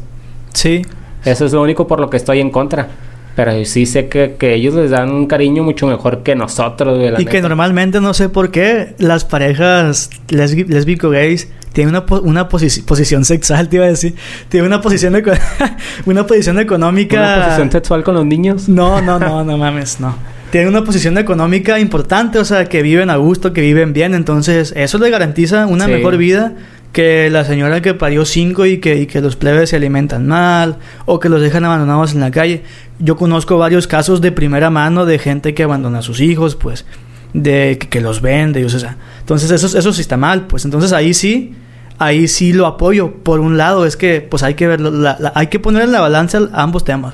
[0.53, 0.81] Sí.
[1.23, 2.87] Eso es lo único por lo que estoy en contra.
[3.35, 6.99] Pero sí sé que, que, ellos les dan un cariño mucho mejor que nosotros.
[7.17, 13.69] y que normalmente no sé por qué las parejas lésbico-gays tienen una, una posición sexual,
[13.69, 14.15] te iba a decir.
[14.49, 15.15] Tienen una posición,
[16.05, 17.17] una posición económica...
[17.17, 18.67] ¿Una posición sexual con los niños?
[18.67, 20.15] No, no, no, no mames, no.
[20.51, 24.13] Tienen una posición económica importante, o sea, que viven a gusto, que viven bien.
[24.13, 26.55] Entonces, eso le garantiza una mejor vida
[26.91, 30.77] que la señora que parió cinco y que, y que los plebes se alimentan mal
[31.05, 32.63] o que los dejan abandonados en la calle.
[32.99, 36.85] Yo conozco varios casos de primera mano de gente que abandona a sus hijos, pues,
[37.33, 38.97] de que, los vende, sea.
[39.19, 40.65] Entonces eso, eso sí está mal, pues.
[40.65, 41.55] Entonces ahí sí,
[41.97, 43.13] ahí sí lo apoyo.
[43.23, 46.41] Por un lado es que, pues hay que verlo, hay que poner en la balanza
[46.51, 47.13] ambos temas.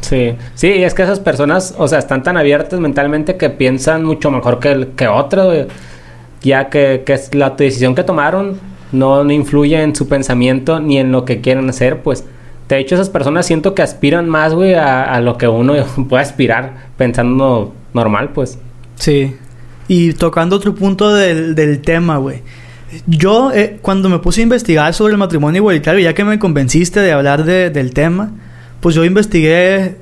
[0.00, 4.32] Sí, sí, es que esas personas, o sea, están tan abiertas mentalmente que piensan mucho
[4.32, 5.68] mejor que, que otras,
[6.42, 11.24] ya que, que la decisión que tomaron no, influye en su pensamiento ni en lo
[11.24, 12.24] que quieren hacer, pues.
[12.68, 15.74] De hecho, esas personas siento que aspiran más, güey, a, lo que uno
[16.08, 18.58] puede aspirar pensando normal, pues.
[18.94, 19.36] Sí.
[19.88, 22.42] Y tocando otro punto del, del tema, güey.
[23.06, 27.00] Yo, eh, cuando me puse a investigar sobre el matrimonio igualitario, ya que me convenciste
[27.00, 28.32] de hablar de, del tema,
[28.80, 29.96] pues yo investigué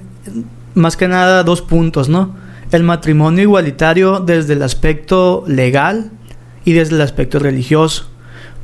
[0.74, 2.34] más que nada dos puntos, ¿no?
[2.72, 6.10] El matrimonio igualitario desde el aspecto legal
[6.64, 8.09] y desde el aspecto religioso.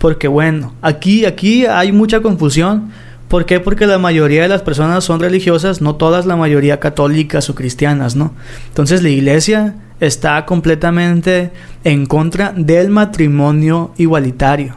[0.07, 2.91] Porque bueno, aquí, aquí hay mucha confusión.
[3.27, 3.59] ¿Por qué?
[3.59, 8.15] Porque la mayoría de las personas son religiosas, no todas, la mayoría católicas o cristianas,
[8.15, 8.33] ¿no?
[8.69, 11.51] Entonces la iglesia está completamente
[11.83, 14.77] en contra del matrimonio igualitario.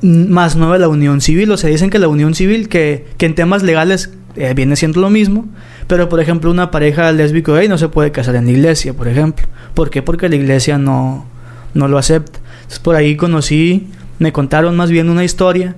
[0.00, 3.26] Más no de la unión civil, o sea, dicen que la unión civil, que, que
[3.26, 5.44] en temas legales eh, viene siendo lo mismo.
[5.88, 9.08] Pero, por ejemplo, una pareja lésbico gay no se puede casar en la iglesia, por
[9.08, 9.46] ejemplo.
[9.74, 10.00] ¿Por qué?
[10.00, 11.26] Porque la iglesia no,
[11.74, 12.40] no lo acepta.
[12.66, 15.74] Entonces, por ahí conocí, me contaron más bien una historia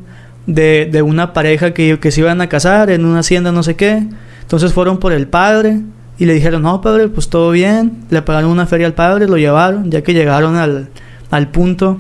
[0.46, 3.76] de, de una pareja que, que se iban a casar en una hacienda, no sé
[3.76, 4.02] qué.
[4.42, 5.80] Entonces fueron por el padre
[6.18, 7.98] y le dijeron, no, padre, pues todo bien.
[8.10, 9.90] Le pagaron una feria al padre, lo llevaron.
[9.90, 10.88] Ya que llegaron al,
[11.30, 11.98] al punto,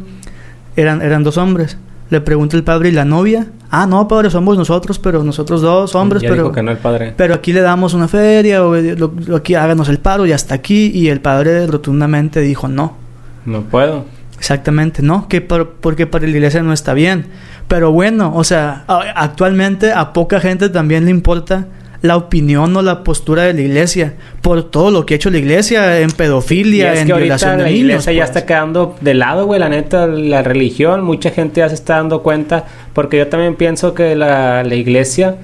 [0.76, 1.76] eran, eran dos hombres.
[2.10, 3.48] Le pregunta el padre, ¿y la novia?
[3.70, 6.44] Ah, no, padre, somos nosotros, pero nosotros dos hombres, Ya pero...
[6.44, 7.12] dijo que no el padre.
[7.14, 10.54] Pero aquí le damos una feria, o lo- lo- aquí háganos el paro y hasta
[10.54, 10.90] aquí.
[10.94, 12.96] Y el padre rotundamente dijo no.
[13.44, 14.06] No puedo.
[14.38, 17.26] Exactamente, no, que por- porque para la iglesia no está bien.
[17.66, 21.66] Pero bueno, o sea, actualmente a poca gente también le importa
[22.00, 25.38] la opinión o la postura de la iglesia por todo lo que ha hecho la
[25.38, 27.80] iglesia en pedofilia, es en que violación de la niños.
[27.82, 28.30] iglesia ya pues.
[28.30, 29.58] está quedando de lado, güey.
[29.58, 32.64] La neta, la religión, mucha gente ya se está dando cuenta.
[32.92, 35.34] Porque yo también pienso que la, la iglesia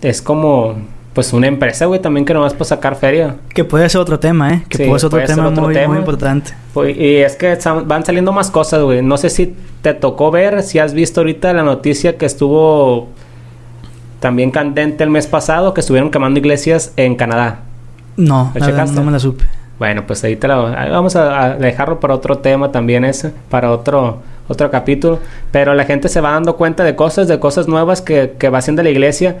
[0.00, 0.76] es como,
[1.14, 3.36] pues, una empresa, güey, también que nomás para sacar feria.
[3.54, 4.64] Que puede ser otro tema, ¿eh?
[4.68, 5.88] Que Sí, puede ser otro puede ser tema otro muy, tema.
[5.88, 6.52] muy importante.
[6.72, 9.00] Pues, y es que van saliendo más cosas, güey.
[9.00, 13.08] No sé si te tocó ver, si has visto ahorita la noticia que estuvo
[14.18, 17.60] también candente el mes pasado, que estuvieron quemando iglesias en Canadá.
[18.16, 19.44] No, no me la supe.
[19.78, 23.70] Bueno, pues ahí te la vamos a, a dejarlo para otro tema también ese, para
[23.70, 25.20] otro otro capítulo.
[25.50, 28.58] Pero la gente se va dando cuenta de cosas, de cosas nuevas que, que va
[28.58, 29.36] haciendo la iglesia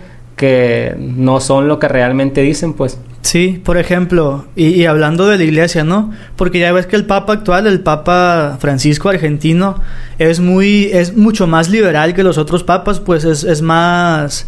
[0.98, 2.98] no son lo que realmente dicen, pues.
[3.22, 6.12] Sí, por ejemplo, y, y hablando de la iglesia, ¿no?
[6.36, 9.80] Porque ya ves que el Papa actual, el Papa Francisco argentino,
[10.18, 14.46] es muy, es mucho más liberal que los otros papas, pues es, es más,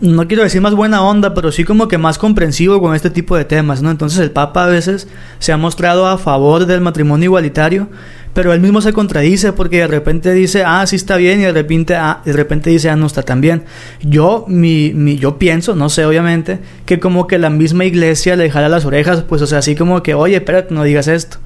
[0.00, 3.36] no quiero decir más buena onda, pero sí como que más comprensivo con este tipo
[3.36, 3.90] de temas, ¿no?
[3.90, 7.88] Entonces el Papa a veces se ha mostrado a favor del matrimonio igualitario,
[8.34, 11.52] pero él mismo se contradice porque de repente dice, ah, sí está bien, y de
[11.52, 13.64] repente, ah, de repente dice, ah, no está tan bien.
[14.02, 18.50] Yo, mi, mi, yo pienso, no sé, obviamente, que como que la misma iglesia le
[18.50, 21.38] jala las orejas, pues, o sea, así como que, oye, espérate, no digas esto,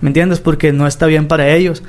[0.00, 0.38] ¿me entiendes?
[0.38, 1.82] Porque no está bien para ellos.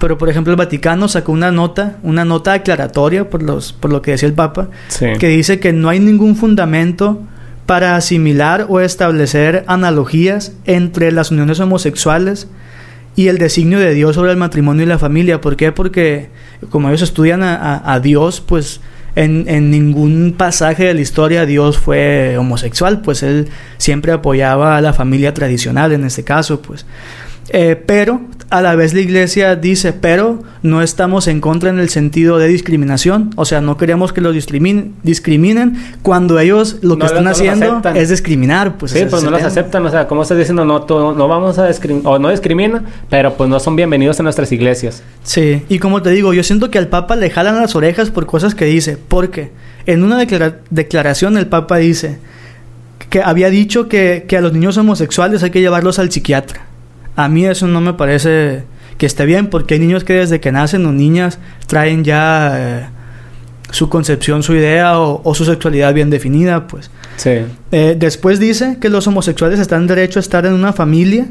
[0.00, 4.00] Pero, por ejemplo, el Vaticano sacó una nota, una nota aclaratoria por, los, por lo
[4.02, 5.06] que decía el Papa, Sí.
[5.18, 7.20] que dice que no hay ningún fundamento
[7.66, 12.48] para asimilar o establecer analogías entre las uniones homosexuales
[13.14, 15.40] y el designio de Dios sobre el matrimonio y la familia.
[15.40, 15.70] ¿Por qué?
[15.70, 16.30] Porque
[16.70, 18.80] como ellos estudian a, a- a Dios, pues
[19.16, 24.80] en, en ningún pasaje de la historia Dios fue homosexual, pues él siempre apoyaba a
[24.80, 26.86] la familia tradicional en este caso, pues.
[27.52, 31.88] Eh, pero a la vez la iglesia dice, pero no estamos en contra en el
[31.88, 37.00] sentido de discriminación, o sea, no queremos que los discrimin- discriminen cuando ellos lo que
[37.00, 39.46] No están los- no los haciendo es discriminar, pues sí, pues es no tema.
[39.48, 42.86] aceptan, o sea, como estás diciendo, no, tú- no vamos a discriminar, o no discriminan,
[43.08, 45.02] pero pues no son bienvenidos a nuestras iglesias.
[45.22, 48.26] Sí, y como te digo, yo siento que al Papa le jalan las orejas por
[48.26, 49.52] cosas que dice, porque
[49.86, 52.18] en una declara- declaración el Papa dice
[53.10, 56.66] que había dicho que, que a los niños homosexuales hay que llevarlos al psiquiatra.
[57.24, 58.62] A mí eso no me parece
[58.96, 62.86] que esté bien, porque hay niños que desde que nacen o niñas traen ya eh,
[63.70, 66.90] su concepción, su idea o, o su sexualidad bien definida, pues.
[67.16, 67.40] Sí.
[67.72, 71.26] Eh, después dice que los homosexuales están derecho a estar en una familia.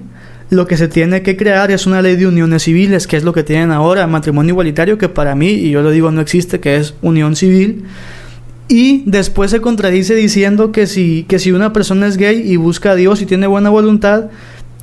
[0.52, 3.34] Lo que se tiene que crear es una ley de uniones civiles, que es lo
[3.34, 6.78] que tienen ahora, matrimonio igualitario, que para mí, y yo lo digo, no existe, que
[6.78, 7.86] es unión civil.
[8.68, 12.92] Y después se contradice diciendo que si, que si una persona es gay y busca
[12.92, 14.26] a Dios y tiene buena voluntad,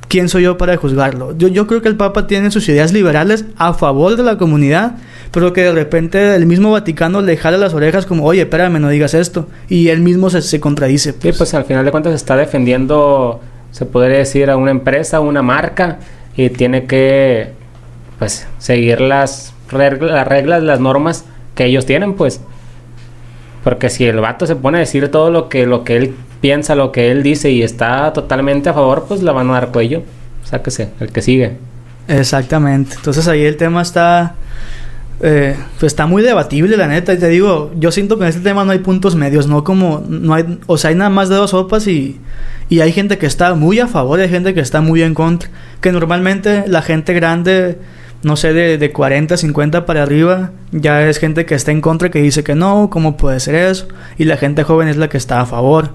[0.07, 1.37] ¿quién soy yo para juzgarlo?
[1.37, 4.93] Yo, yo creo que el Papa tiene sus ideas liberales a favor de la comunidad,
[5.31, 8.89] pero que de repente el mismo Vaticano le jala las orejas como, oye, espérame, no
[8.89, 9.47] digas esto.
[9.67, 11.13] Y él mismo se, se contradice.
[11.19, 13.41] Sí, pues al final de cuentas está defendiendo,
[13.71, 15.99] se podría decir, a una empresa, a una marca,
[16.35, 17.51] y tiene que,
[18.19, 22.39] pues, seguir las, regla- las reglas, las normas que ellos tienen, pues.
[23.67, 26.73] Porque si el vato se pone a decir todo lo que, lo que él piensa,
[26.73, 30.03] lo que él dice y está totalmente a favor, pues le van a dar cuello.
[30.45, 31.57] Sáquese, el que sigue.
[32.07, 32.95] Exactamente.
[32.95, 34.35] Entonces ahí el tema está.
[35.19, 37.11] eh, pues está muy debatible, la neta.
[37.13, 40.01] Y te digo, yo siento que en este tema no hay puntos medios, no como.
[40.07, 42.21] no hay O sea, hay nada más de dos sopas y.
[42.69, 45.13] Y hay gente que está muy a favor y hay gente que está muy en
[45.13, 45.49] contra.
[45.81, 47.77] Que normalmente la gente grande,
[48.23, 52.09] no sé, de, de 40, 50 para arriba, ya es gente que está en contra,
[52.09, 53.87] que dice que no, ¿cómo puede ser eso?
[54.17, 55.91] Y la gente joven es la que está a favor.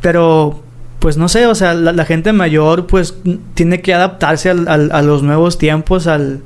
[0.00, 0.62] Pero,
[0.98, 3.14] pues no sé, o sea, la, la gente mayor pues
[3.54, 6.40] tiene que adaptarse al- al- a los nuevos tiempos, al,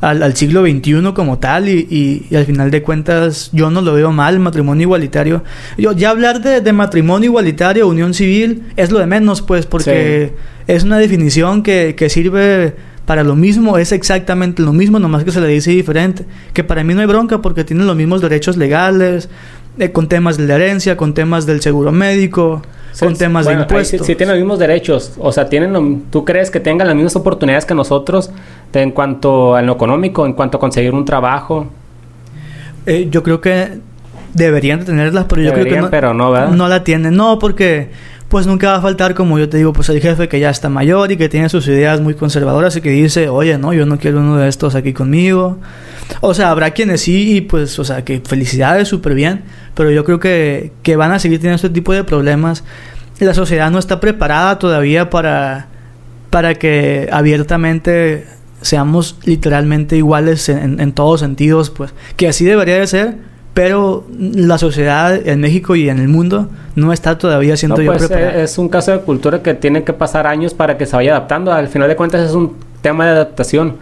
[0.00, 3.94] al, siglo XXI como tal y, y- y al final de cuentas yo no lo
[3.94, 5.44] veo mal, matrimonio igualitario.
[5.76, 10.32] Yo, ya hablar de, de matrimonio igualitario, unión civil, es lo de menos pues porque
[10.66, 12.74] es una definición que, que sirve
[13.06, 16.24] para lo mismo, es exactamente lo mismo, nomás que se le dice diferente.
[16.52, 19.28] Que para mí no hay bronca porque tienen los mismos derechos legales,
[19.78, 22.62] eh, con temas de la herencia, con temas del seguro médico,
[22.98, 24.06] con temas de impuestos.
[24.06, 27.64] Sí, tienen los mismos derechos, o sea, tienen, ¿tú crees que tengan las mismas oportunidades
[27.64, 28.30] que nosotros
[28.72, 31.66] en cuanto a lo económico, en cuanto a conseguir un trabajo?
[32.86, 33.80] Eh, yo creo que
[34.32, 36.50] deberían tenerlas, pero yo creo que no, pero no, ¿verdad?
[36.50, 37.16] no la tienen.
[37.16, 37.90] No, porque
[38.28, 40.68] pues nunca va a faltar, como yo te digo, pues el jefe que ya está
[40.68, 43.98] mayor y que tiene sus ideas muy conservadoras y que dice, oye, no, yo no
[43.98, 45.58] quiero uno de estos aquí conmigo.
[46.20, 50.04] O sea, habrá quienes sí y pues, o sea, que felicidades, súper bien, pero yo
[50.04, 52.64] creo que, que van a seguir teniendo este tipo de problemas.
[53.20, 55.68] La sociedad no está preparada todavía para,
[56.30, 58.26] para que abiertamente
[58.62, 64.58] seamos literalmente iguales en, en todos sentidos, pues que así debería de ser pero la
[64.58, 68.42] sociedad en México y en el mundo no está todavía siendo yo pues, preparada.
[68.42, 71.52] Es un caso de cultura que tiene que pasar años para que se vaya adaptando.
[71.52, 73.76] Al final de cuentas es un tema de adaptación.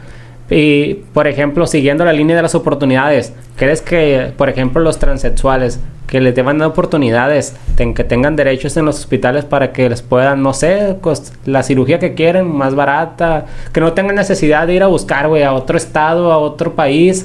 [0.51, 5.81] Y, por ejemplo, siguiendo la línea de las oportunidades, ¿crees que, por ejemplo, los transexuales,
[6.07, 10.43] que les deban dar oportunidades, que tengan derechos en los hospitales para que les puedan,
[10.43, 10.99] no sé,
[11.47, 15.43] la cirugía que quieren, más barata, que no tengan necesidad de ir a buscar, güey,
[15.43, 17.25] a otro estado, a otro país,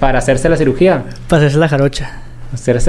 [0.00, 1.04] para hacerse la cirugía.
[1.28, 2.22] Para hacerse la jarocha.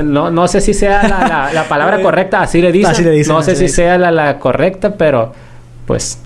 [0.03, 3.05] no, no sé si sea la, palabra correcta, así le dicen.
[3.27, 5.33] no sé si sea la, correcta, pero
[5.85, 6.19] pues...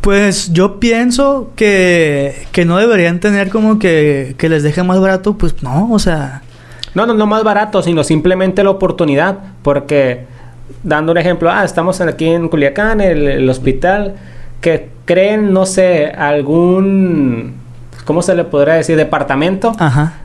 [0.00, 5.36] Pues yo pienso que, que no deberían tener como que, que les deje más barato,
[5.36, 6.42] pues no, o sea...
[6.94, 10.24] No, no, no más barato, sino simplemente la oportunidad, porque
[10.82, 14.14] dando un ejemplo, ah, estamos aquí en Culiacán, el, el hospital,
[14.60, 17.54] que creen, no sé, algún
[18.06, 18.96] ¿cómo se le podría decir?
[18.96, 19.72] Departamento.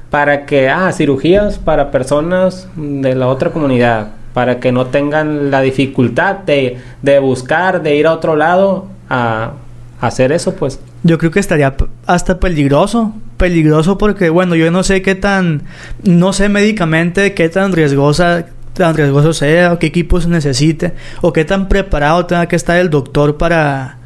[0.09, 4.11] Para que, ah, cirugías para personas de la otra comunidad.
[4.33, 9.51] Para que no tengan la dificultad de, de buscar, de ir a otro lado a,
[9.99, 10.79] hacer eso, pues.
[11.03, 13.13] Yo creo que estaría hasta peligroso.
[13.37, 15.63] Peligroso porque, bueno, yo no sé qué tan.
[16.03, 21.43] No sé médicamente qué tan riesgosa tan riesgoso sea, o qué equipos necesite, o qué
[21.43, 23.97] tan preparado tenga que estar el doctor para,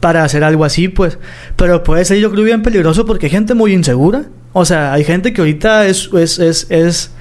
[0.00, 1.18] para hacer algo así, pues.
[1.56, 4.24] Pero puede ser yo creo bien peligroso porque hay gente muy insegura.
[4.52, 7.12] O sea, hay gente que ahorita es, es, es, es,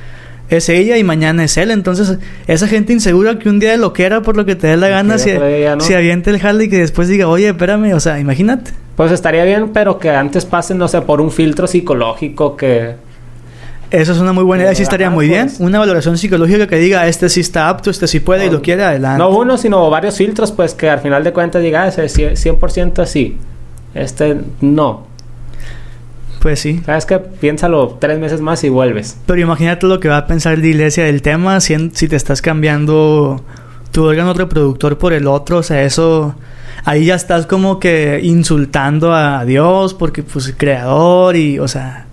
[0.50, 1.72] es ella y mañana es él.
[1.72, 4.88] Entonces, esa gente insegura que un día lo quiera por lo que te dé la
[4.88, 5.40] gana, se,
[5.80, 8.72] se aviente el jale y que después diga, oye, espérame, o sea, imagínate.
[8.96, 12.96] Pues estaría bien, pero que antes pasen, no sé, por un filtro psicológico que
[13.92, 15.48] eso es una muy buena idea, sí estaría muy bien.
[15.48, 15.60] Pues.
[15.60, 18.84] Una valoración psicológica que diga, este sí está apto, este sí puede y lo quiere,
[18.84, 19.20] adelante.
[19.20, 23.06] No uno, sino varios filtros, pues que al final de cuentas diga, ah, ese 100%
[23.06, 23.38] sí,
[23.94, 25.08] este no.
[26.42, 26.82] Pues sí.
[26.86, 27.20] ¿Sabes qué?
[27.20, 29.18] Piénsalo tres meses más y vuelves.
[29.26, 32.42] Pero imagínate lo que va a pensar la iglesia del tema si, si te estás
[32.42, 33.44] cambiando
[33.92, 36.36] tu órgano reproductor por el otro, o sea, eso
[36.86, 42.06] ahí ya estás como que insultando a Dios porque pues creador y o sea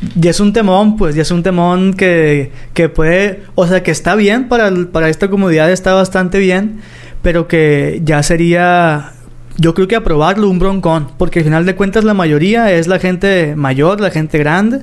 [0.00, 3.90] y es un temón, pues, ya es un temón que, que puede, o sea, que
[3.90, 6.80] está bien para, para esta comunidad, está bastante bien,
[7.22, 9.12] pero que ya sería,
[9.56, 13.00] yo creo que aprobarlo un broncón, porque al final de cuentas la mayoría es la
[13.00, 14.82] gente mayor, la gente grande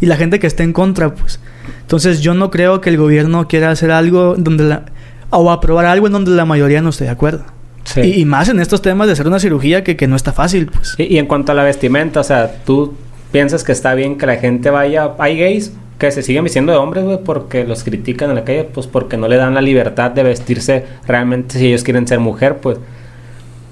[0.00, 1.40] y la gente que está en contra, pues.
[1.82, 4.86] Entonces yo no creo que el gobierno quiera hacer algo donde la,
[5.28, 7.44] o aprobar algo en donde la mayoría no esté de acuerdo.
[8.02, 10.94] Y, más en estos temas de hacer una cirugía que, que no está fácil, pues.
[10.96, 12.94] Y, y en cuanto a la vestimenta, o sea, tú
[13.34, 15.16] piensas que está bien que la gente vaya.
[15.18, 18.62] Hay gays que se siguen vistiendo de hombres, güey, porque los critican en la calle,
[18.62, 22.58] pues porque no le dan la libertad de vestirse realmente si ellos quieren ser mujer,
[22.58, 22.78] pues.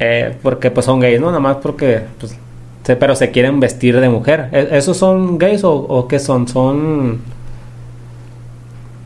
[0.00, 1.28] Eh, porque pues son gays, ¿no?
[1.28, 2.36] Nada más porque, pues,
[2.84, 4.48] pero se quieren vestir de mujer.
[4.50, 6.48] ¿E-, ¿Esos son gays o, o qué son?
[6.48, 7.20] Son...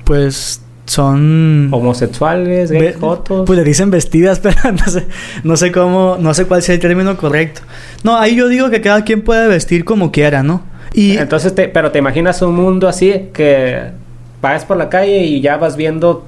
[0.04, 3.44] Pues son homosexuales, gays, fotos.
[3.46, 5.06] Pues le dicen vestidas, pero no sé,
[5.44, 7.62] no sé cómo, no sé cuál sea el término correcto.
[8.02, 10.62] No, ahí yo digo que cada quien puede vestir como quiera, ¿no?
[10.94, 13.90] Y entonces, te, pero te imaginas un mundo así que
[14.40, 16.24] vas por la calle y ya vas viendo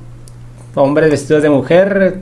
[0.74, 2.20] hombres vestidos de mujer,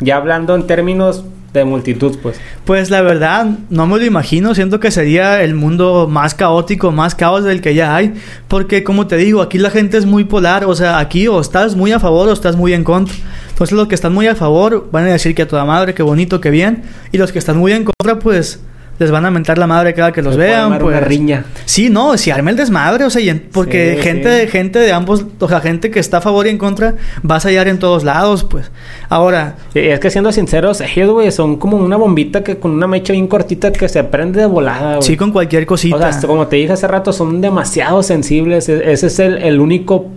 [0.00, 2.40] ya hablando en términos de multitud, pues.
[2.64, 4.54] Pues la verdad, no me lo imagino.
[4.54, 8.14] Siento que sería el mundo más caótico, más caos del que ya hay.
[8.48, 10.64] Porque, como te digo, aquí la gente es muy polar.
[10.64, 13.14] O sea, aquí o estás muy a favor o estás muy en contra.
[13.48, 16.02] Entonces, los que están muy a favor van a decir que a toda madre, que
[16.02, 16.84] bonito, que bien.
[17.12, 18.60] Y los que están muy en contra, pues
[19.00, 20.78] les van a mentar la madre cada que los vean.
[20.78, 21.46] Pues, riña.
[21.64, 25.60] Sí, no, si arme el desmadre, o sea, porque gente, gente de ambos, o sea,
[25.60, 28.70] gente que está a favor y en contra, vas a hallar en todos lados, pues.
[29.08, 29.56] Ahora.
[29.72, 33.26] es que siendo sinceros, ellos, güey, son como una bombita que con una mecha bien
[33.26, 35.02] cortita que se prende de volada, güey.
[35.02, 35.96] Sí, con cualquier cosita.
[35.96, 38.68] O sea, como te dije hace rato, son demasiado sensibles.
[38.68, 40.08] E-, ese es el, el único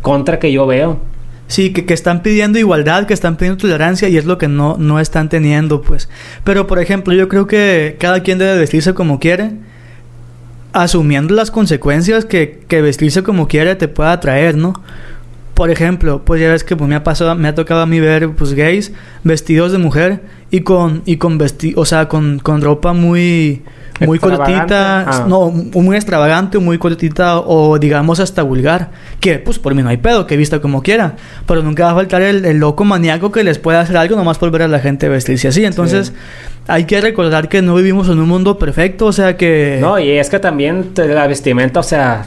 [0.00, 1.11] contra que yo veo.
[1.52, 4.78] Sí, que, que, están pidiendo igualdad, que están pidiendo tolerancia y es lo que no,
[4.78, 6.08] no están teniendo, pues.
[6.44, 9.52] Pero, por ejemplo, yo creo que cada quien debe vestirse como quiere.
[10.72, 14.72] asumiendo las consecuencias que, que vestirse como quiera te pueda traer, ¿no?
[15.54, 18.00] Por ejemplo, pues ya ves que pues, me ha pasado, me ha tocado a mí
[18.00, 22.62] ver pues gays vestidos de mujer y con y con vesti o sea, con, con
[22.62, 23.62] ropa muy
[24.04, 25.26] muy cortita, Ah.
[25.28, 29.98] no, muy extravagante, muy cortita o digamos hasta vulgar, que pues por mí no hay
[29.98, 31.16] pedo, que vista como quiera,
[31.46, 34.38] pero nunca va a faltar el, el loco maníaco que les pueda hacer algo nomás
[34.38, 36.12] por ver a la gente vestirse así, entonces Sí.
[36.66, 40.10] hay que recordar que no vivimos en un mundo perfecto, o sea que No, y
[40.10, 42.26] es que también la vestimenta, o sea,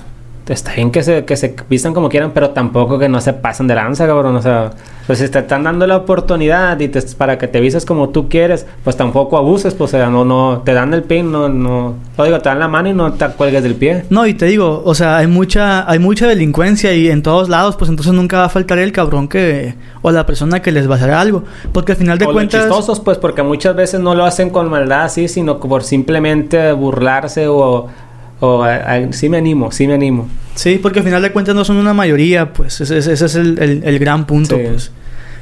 [0.54, 3.68] está bien que se, que se vistan como quieran, pero tampoco que no se pasen
[3.68, 4.36] de lanza, cabrón.
[4.36, 4.72] O sea,
[5.08, 8.30] pues si te están dando la oportunidad y te, para que te vistas como tú
[8.30, 11.96] quieres, pues tampoco abuses, pues, o sea, no, no, te dan el pin, no, no,
[12.18, 14.06] no digo, te dan la mano y no te cuelgues del pie.
[14.10, 17.76] No, y te digo, o sea, hay mucha, hay mucha delincuencia y en todos lados,
[17.76, 20.94] pues entonces nunca va a faltar el cabrón que, o la persona que les va
[20.94, 21.44] a hacer algo.
[21.72, 24.50] Porque al final de o los cuentas, chistosos, pues, porque muchas veces no lo hacen
[24.50, 27.88] con maldad así, sino por simplemente burlarse o,
[28.40, 30.28] o a- a- sí me animo, sí me animo.
[30.56, 33.84] sí, porque al final de cuentas no son una mayoría, pues ese, es el, el-
[33.84, 34.64] el gran punto, Sí.
[34.68, 34.92] pues.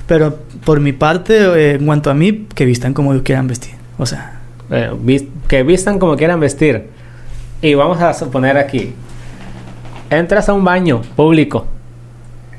[0.08, 3.74] Pero por mi parte, eh, en cuanto a mí, que vistan como quieran vestir.
[3.98, 4.40] O sea,
[4.72, 4.92] Eh,
[5.48, 6.88] que vistan como quieran vestir.
[7.62, 8.94] Y vamos a suponer aquí.
[10.10, 11.66] Entras a un baño público.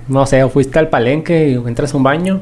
[0.09, 2.41] No sé, o fuiste al palenque y entras a un baño.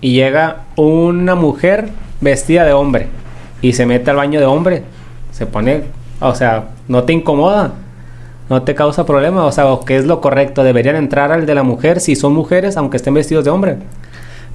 [0.00, 1.88] Y llega una mujer
[2.20, 3.06] vestida de hombre.
[3.62, 4.82] Y se mete al baño de hombre.
[5.32, 5.82] Se pone...
[6.20, 7.72] O sea, no te incomoda.
[8.48, 9.44] No te causa problema.
[9.44, 10.62] O sea, ¿o ¿qué es lo correcto?
[10.64, 13.78] Deberían entrar al de la mujer si son mujeres, aunque estén vestidos de hombre.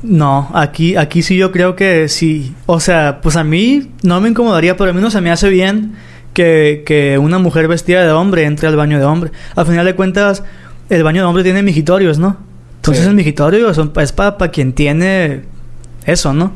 [0.04, 2.54] no, aquí, aquí sí yo creo que sí.
[2.66, 5.50] O sea, pues a mí no me incomodaría, pero a mí no se me hace
[5.50, 5.94] bien
[6.34, 9.32] que, que una mujer vestida de hombre entre al baño de hombre.
[9.56, 10.44] Al final de cuentas,
[10.90, 12.38] el baño de hombre tiene mijitorios, ¿no?
[12.76, 13.10] Entonces Sí.
[13.10, 15.44] el migitorio es para quien tiene
[16.06, 16.52] eso, ¿no?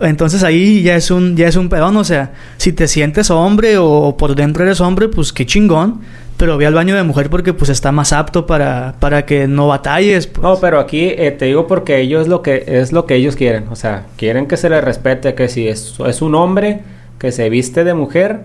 [0.00, 3.78] Entonces ahí ya es un ya es un pedón, o sea, si te sientes hombre
[3.78, 6.00] o por dentro eres hombre, pues qué chingón,
[6.36, 9.68] pero ve al baño de mujer porque pues está más apto para, para que no
[9.68, 10.26] batalles.
[10.26, 10.42] pues.
[10.42, 13.68] No, pero aquí eh, te digo porque ellos lo que es lo que ellos quieren,
[13.70, 16.80] o sea, quieren que se les respete que si es, es un hombre
[17.18, 18.40] que se viste de mujer,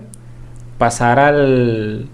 [0.78, 2.06] pasar al,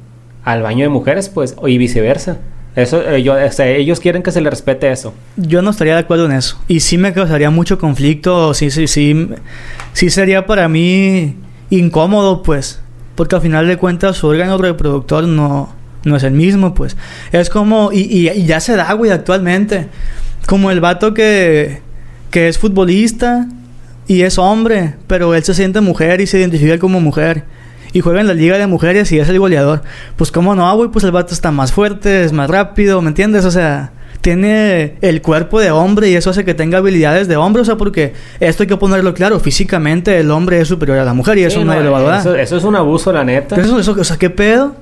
[0.45, 2.39] al baño de mujeres, pues, y viceversa.
[2.79, 5.12] Eso, eh, yo- ellos quieren que se les respete eso.
[5.37, 6.61] Yo no estaría de acuerdo en eso.
[6.68, 8.55] Y sí me causaría mucho conflicto.
[8.55, 9.29] Sí, sí, sí.
[9.93, 11.35] Sí sería para mí
[11.70, 12.81] incómodo, pues.
[13.16, 15.74] Porque al final de cuentas su órgano reproductor no,
[16.05, 16.97] no es el mismo, pues.
[17.33, 17.91] Es como...
[17.93, 19.89] Y ya se da, güey, actualmente.
[20.47, 21.81] Como el vato que,
[22.31, 23.49] que es futbolista
[24.07, 27.43] y es hombre, pero él se siente mujer y se identifica como mujer.
[27.93, 29.82] Y juega en la liga de mujeres y es el goleador.
[30.16, 33.45] Pues cómo no, güey, pues el vato está más fuerte, es más rápido, ¿me entiendes?
[33.45, 37.62] O sea, tiene el cuerpo de hombre y eso hace que tenga habilidades de hombre,
[37.62, 41.14] o sea, porque esto hay que ponerlo claro, físicamente el hombre es superior a la
[41.14, 42.20] mujer y eso Sí, nadie no, lo va a dudar.
[42.20, 43.57] eso, eso es un abuso, la neta.
[43.57, 44.74] Eso, eso, o sea, ¿qué pedo?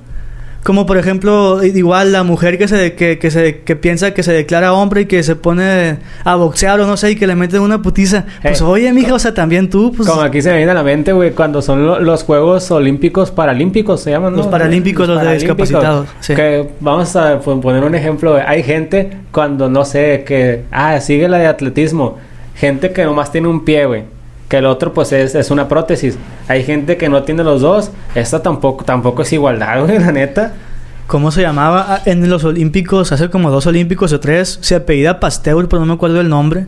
[0.66, 4.32] Como por ejemplo, igual la mujer que se que, que se que piensa que se
[4.32, 7.60] declara hombre y que se pone a boxear o no sé y que le meten
[7.60, 8.24] una putiza.
[8.42, 10.74] Pues Eh, oye, mija, o sea, también tú, pues Como aquí se me viene a
[10.74, 14.38] la mente, güey, cuando son lo- los Juegos Olímpicos Paralímpicos, se llaman, ¿no?
[14.38, 15.56] Los paralímpicos, los de Paralímpicos.
[15.68, 16.34] discapacitados, sí.
[16.34, 18.42] Que vamos a pon- poner un ejemplo, güey.
[18.44, 20.64] Hay gente cuando, no sé, que...
[20.72, 22.18] Ah, sigue la de atletismo.
[22.56, 24.02] Gente que nomás tiene un pie, güey.
[24.48, 26.16] Que el otro, pues, es, es una prótesis.
[26.48, 27.90] Hay gente que no tiene los dos.
[28.14, 30.52] Esta tampoco, tampoco es igualdad, güey, la neta.
[31.06, 31.86] ¿Cómo se llamaba?
[31.88, 35.86] Ah, En los Olímpicos, hace como dos Olímpicos o tres, se apellida Pasteur, pero no
[35.86, 36.66] me acuerdo el nombre,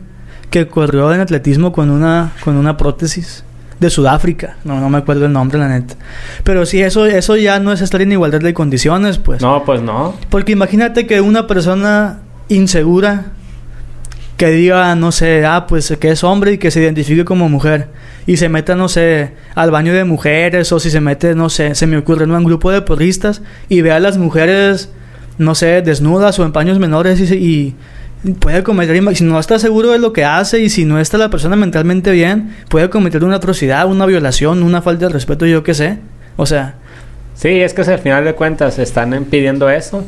[0.49, 3.43] que corrió en atletismo con una, con una prótesis
[3.79, 4.57] de Sudáfrica.
[4.63, 5.95] No, no me acuerdo el nombre, la neta.
[6.43, 9.41] Pero sí, eso, eso ya no es estar en igualdad de condiciones, pues.
[9.41, 10.15] No, pues no.
[10.29, 12.19] Porque imagínate que una persona
[12.49, 13.25] insegura
[14.39, 17.89] que diga, no sé, ah, pues que es hombre y que se identifique como mujer
[18.25, 21.75] y se meta, no sé, al baño de mujeres o si se mete, no sé,
[21.75, 24.93] se me ocurre en un grupo de porristas y ve a las mujeres,
[25.37, 27.75] no sé, desnudas o en paños menores y,
[28.23, 31.17] y puede cometer, si no está seguro de lo que hace y si no está
[31.17, 35.63] la persona mentalmente bien, puede cometer una atrocidad, una violación, una falta de respeto, yo
[35.63, 35.97] qué sé.
[36.37, 36.75] O sea,
[37.39, 40.03] Sí, es que si al final de cuentas están pidiendo eso,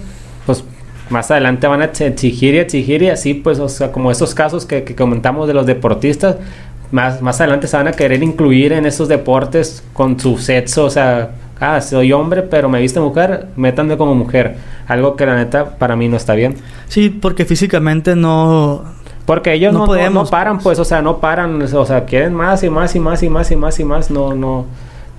[1.12, 4.66] más adelante van a exigir y exigir y así, pues, o sea, como esos casos
[4.66, 6.38] que, que comentamos de los deportistas,
[6.92, 10.90] más, más adelante se van a querer incluir en esos deportes con su sexo, o
[10.90, 14.56] sea, ah, soy hombre, pero me viste mujer, métanme como mujer,
[14.88, 16.56] algo que la neta para mí no está bien.
[16.88, 18.84] sí, porque físicamente no,
[19.26, 22.04] Porque ellos No no, no- no podemos, paran, pues, o sea, no paran, o sea,
[22.06, 24.66] quieren más y más y más y más y más y más, no, no,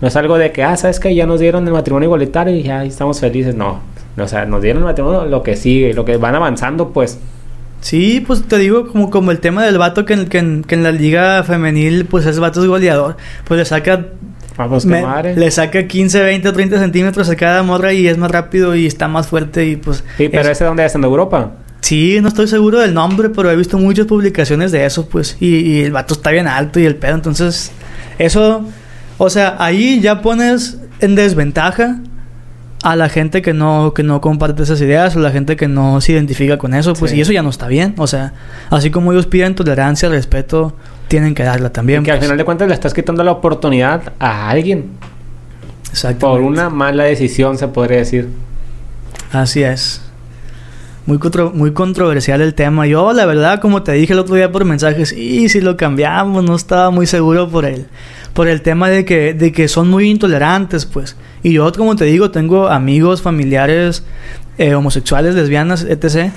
[0.00, 2.64] no es algo de que, ah, sabes que ya nos dieron el matrimonio igualitario y
[2.64, 3.78] ya estamos felices, no,
[4.16, 7.18] o sea, nos dieron el matrimonio, lo que sigue, lo que van avanzando, pues,
[7.80, 10.76] Sí, pues te digo, como, como el tema del vato que en, que, en, que
[10.76, 13.16] en la liga femenil, pues es vato es goleador.
[13.44, 14.06] Pues le saca
[14.56, 15.34] Ah, pues me- madre.
[15.34, 18.86] le saca 15, 20 o 30 centímetros a cada morra y es más rápido y
[18.86, 20.04] está más fuerte y pues...
[20.16, 21.54] Sí, pero es- ese dónde es en Europa.
[21.80, 25.36] Sí, no estoy seguro del nombre, pero he visto muchas publicaciones de eso, pues.
[25.40, 27.16] Y, y el vato está bien alto y el pedo.
[27.16, 27.72] Entonces,
[28.20, 28.64] eso,
[29.18, 31.98] o sea, ahí ya pones en desventaja
[32.82, 36.00] a la gente que no, que no comparte esas ideas o la gente que no
[36.00, 37.12] se identifica con eso, pues.
[37.12, 37.18] Sí.
[37.18, 37.94] Y eso ya no está bien.
[37.98, 38.34] O sea,
[38.70, 40.74] así como ellos piden tolerancia, respeto,
[41.08, 42.02] tienen que darla también.
[42.02, 42.26] Y que al pues.
[42.26, 44.90] final de cuentas le estás quitando la oportunidad a alguien.
[45.90, 46.20] Exactamente.
[46.20, 48.28] Por una mala decisión, se podría decir.
[49.32, 50.02] Así es.
[51.04, 52.86] Muy, contro- muy controversial el tema.
[52.86, 56.44] Yo, la verdad, como te dije el otro día por mensajes, y si lo cambiamos,
[56.44, 57.86] no estaba muy seguro por el,
[58.34, 61.16] por el tema de que, de que son muy intolerantes, pues.
[61.42, 64.04] Y yo, como te digo, tengo amigos, familiares,
[64.58, 66.30] eh, homosexuales, lesbianas, etc.,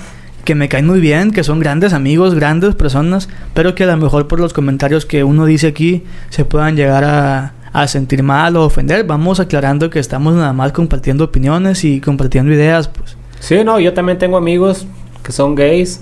[0.44, 3.96] que me caen muy bien, que son grandes amigos, grandes personas, pero que a lo
[3.96, 8.56] mejor por los comentarios que uno dice aquí se puedan llegar a, a sentir mal
[8.56, 9.04] o ofender.
[9.04, 13.16] Vamos aclarando que estamos nada más compartiendo opiniones y compartiendo ideas, pues.
[13.40, 14.86] Sí, no, yo también tengo amigos
[15.22, 16.00] que son gays,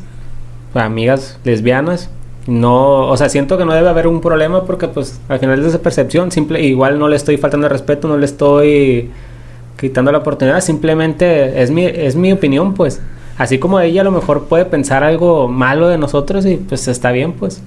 [0.74, 2.10] amigas lesbianas.
[2.46, 5.66] No, o sea, siento que no debe haber un problema porque pues al final es
[5.66, 9.10] esa percepción, simple, igual no le estoy faltando respeto, no le estoy
[9.78, 13.00] quitando la oportunidad, simplemente es mi, es mi opinión, pues.
[13.38, 17.12] Así como ella a lo mejor puede pensar algo malo de nosotros y pues está
[17.12, 17.62] bien, pues.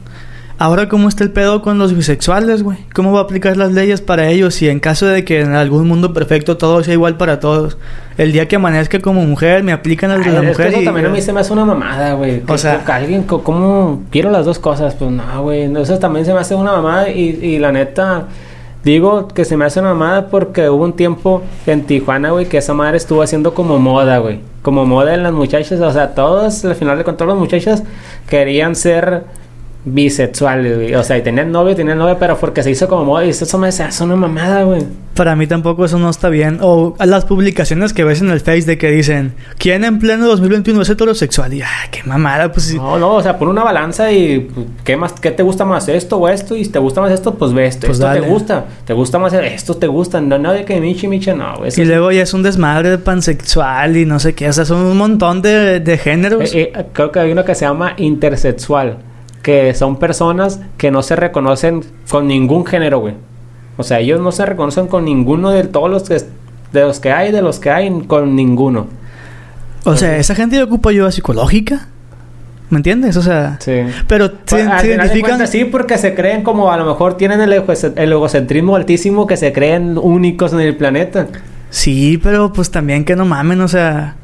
[0.59, 2.79] Ahora, ¿cómo está el pedo con los bisexuales, güey?
[2.95, 5.87] ¿Cómo va a aplicar las leyes para ellos si en caso de que en algún
[5.87, 7.77] mundo perfecto todo sea igual para todos?
[8.17, 10.85] El día que amanezca como mujer, me aplican las de la mujer eso y...
[10.85, 12.41] también a mí se me hace una mamada, güey.
[12.47, 14.95] O sea- que alguien, ¿cómo quiero las dos cosas?
[14.95, 15.71] Pues no, güey.
[15.79, 18.25] Eso también se me hace una mamada y, y la neta,
[18.83, 22.57] digo que se me hace una mamada porque hubo un tiempo en Tijuana, güey, que
[22.57, 24.39] esa madre estuvo haciendo como moda, güey.
[24.63, 27.83] Como moda en las muchachas, o sea, todos, al final de cuentas, las muchachas
[28.27, 29.23] querían ser
[29.93, 30.95] bisexuales, güey.
[30.95, 33.57] O sea, y tenían novio, tenían novia, pero porque se hizo como moda y eso
[33.57, 34.83] me hace una mamada, güey.
[35.15, 36.59] Para mí tampoco eso no está bien.
[36.61, 40.27] O a las publicaciones que ves en el Face de que dicen, ¿quién en pleno
[40.27, 41.51] 2021 es heterosexual?
[41.55, 42.75] Y, ah, qué mamada, pues.
[42.75, 44.47] No, no, o sea, pon una balanza y
[44.83, 46.55] ¿qué más qué te gusta más esto o esto?
[46.55, 47.87] Y si te gusta más esto, pues ve esto.
[47.87, 48.21] Pues esto dale.
[48.21, 48.65] te gusta.
[48.85, 50.21] Te gusta más esto te gusta.
[50.21, 51.71] No, no de que michi michi no, güey.
[51.75, 54.47] Y es- luego ya es un desmadre de pansexual y no sé qué.
[54.49, 56.53] O sea, son un montón de, de géneros.
[56.53, 58.97] Eh, eh, creo que hay uno que se llama intersexual,
[59.41, 63.13] que son personas que no se reconocen con ningún género, güey.
[63.77, 66.17] O sea, ellos no se reconocen con ninguno de todos los que
[66.73, 68.87] de los que hay, de los que hay, con ninguno.
[69.85, 71.87] o sea, esa gente ya ocupa ayuda psicológica.
[72.69, 73.15] ¿Me entiendes?
[73.15, 73.55] O sea...
[73.61, 73.83] Sí.
[74.09, 75.29] Pero Pues, se, al se identifican...
[75.29, 79.25] cuentas, sí, porque se creen como a lo mejor tienen el, ego- el egocentrismo altísimo
[79.25, 81.27] que se creen únicos en el planeta.
[81.69, 84.15] Sí, pero pues también que no mamen, o sea...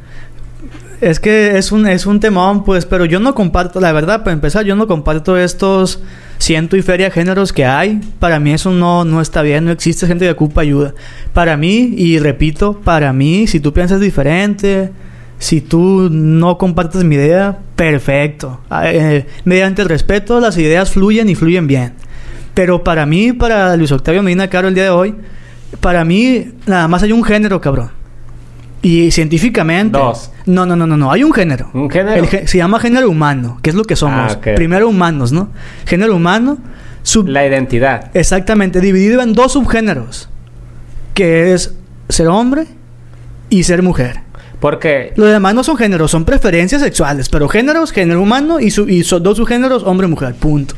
[1.04, 4.32] Es que es un, es un temón, pues, pero yo no comparto, la verdad, para
[4.32, 5.99] empezar, yo no comparto estos
[6.38, 7.99] ciento y feria géneros que hay.
[8.20, 10.93] Para mí eso no, no está bien, no existe gente que ocupa ayuda.
[11.34, 14.91] Para mí, y repito, para mí, si tú piensas diferente,
[15.39, 18.62] si tú no compartes mi idea, perfecto.
[18.70, 21.95] Ah, eh, mediante el respeto, las ideas fluyen y fluyen bien.
[22.54, 25.16] Pero para mí, para Luis Octavio Medina Caro el día de hoy,
[25.82, 28.03] para mí nada más hay un género, cabrón.
[28.84, 29.98] Y científicamente...
[29.98, 30.30] Dos.
[30.46, 31.12] No, no, no, no, no.
[31.12, 31.72] Hay un género.
[31.74, 32.22] Un género.
[32.22, 34.34] El se llama género humano, que es lo que somos.
[34.34, 34.42] Ah.
[34.56, 35.50] Primero humanos, ¿no?
[35.86, 36.58] Género humano.
[37.02, 37.28] Sub...
[37.30, 38.12] La identidad.
[38.14, 40.30] Exactamente, dividido en dos subgéneros.
[41.14, 41.74] Que es
[42.10, 42.68] ser hombre
[43.50, 44.20] y ser mujer.
[44.60, 47.30] Porque Lo demás no son géneros, son preferencias sexuales.
[47.30, 50.36] Pero géneros, género humano y, su, y son dos subgéneros, hombre y mujer.
[50.36, 50.76] Punto.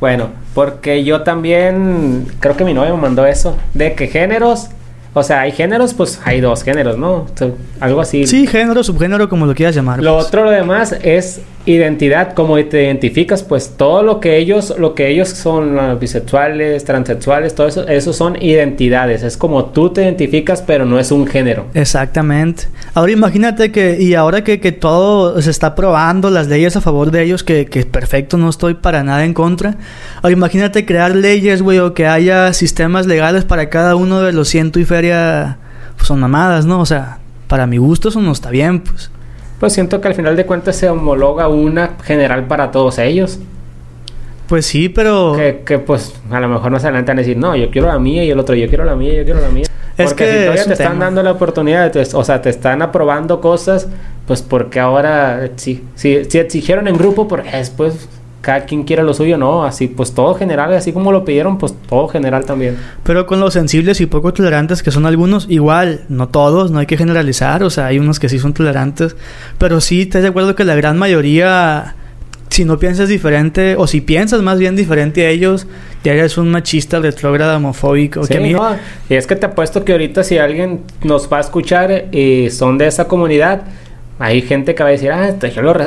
[0.00, 4.70] Bueno, porque yo también creo que mi novia me mandó eso de que géneros,
[5.14, 7.12] o sea, hay géneros, pues hay dos géneros, ¿no?
[7.12, 7.50] O sea,
[7.80, 8.26] algo así.
[8.26, 10.02] Sí, género, subgénero, como lo quieras llamar.
[10.02, 10.26] Lo pues.
[10.26, 15.08] otro, lo demás es identidad, como te identificas, pues todo lo que ellos, lo que
[15.08, 19.22] ellos son bisexuales, transexuales, todo eso, eso son identidades.
[19.22, 21.66] Es como tú te identificas, pero no es un género.
[21.74, 22.64] Exactamente.
[22.94, 27.10] Ahora imagínate que, y ahora que, que todo se está probando, las leyes a favor
[27.10, 29.76] de ellos, que, que perfecto, no estoy para nada en contra.
[30.16, 34.48] Ahora imagínate crear leyes, güey, o que haya sistemas legales para cada uno de los
[34.48, 36.80] ciento y feria, pues son mamadas, ¿no?
[36.80, 39.10] O sea, para mi gusto eso no está bien, pues.
[39.60, 43.38] Pues siento que al final de cuentas se homologa una general para todos ellos.
[44.48, 45.34] Pues sí, pero...
[45.36, 47.98] Que, que, pues a lo mejor no se adelantan a decir, no, yo quiero la
[47.98, 49.66] mía y el otro, yo quiero la mía, yo quiero la mía.
[49.96, 52.82] Es Porque que si todavía es te están dando la oportunidad, o sea, te están
[52.82, 53.88] aprobando cosas,
[54.26, 58.08] pues porque ahora, sí, si, si exigieron en grupo, pues después
[58.42, 61.74] cada quien quiere lo suyo, no, así pues todo general, así como lo pidieron, pues
[61.88, 62.76] todo general también.
[63.04, 66.86] Pero con los sensibles y poco tolerantes que son algunos, igual, no todos, no hay
[66.86, 69.16] que generalizar, o sea, hay unos que sí son tolerantes,
[69.58, 71.94] pero sí, ¿estás de acuerdo que la gran mayoría
[72.52, 75.66] si no piensas diferente, o si piensas más bien diferente a ellos,
[76.04, 78.26] ya eres un machista retrógrado homofóbico.
[78.26, 78.76] Sí, no.
[79.08, 82.76] Y es que te apuesto que ahorita si alguien nos va a escuchar y son
[82.76, 83.62] de esa comunidad,
[84.22, 85.34] hay gente que va a decir, ah,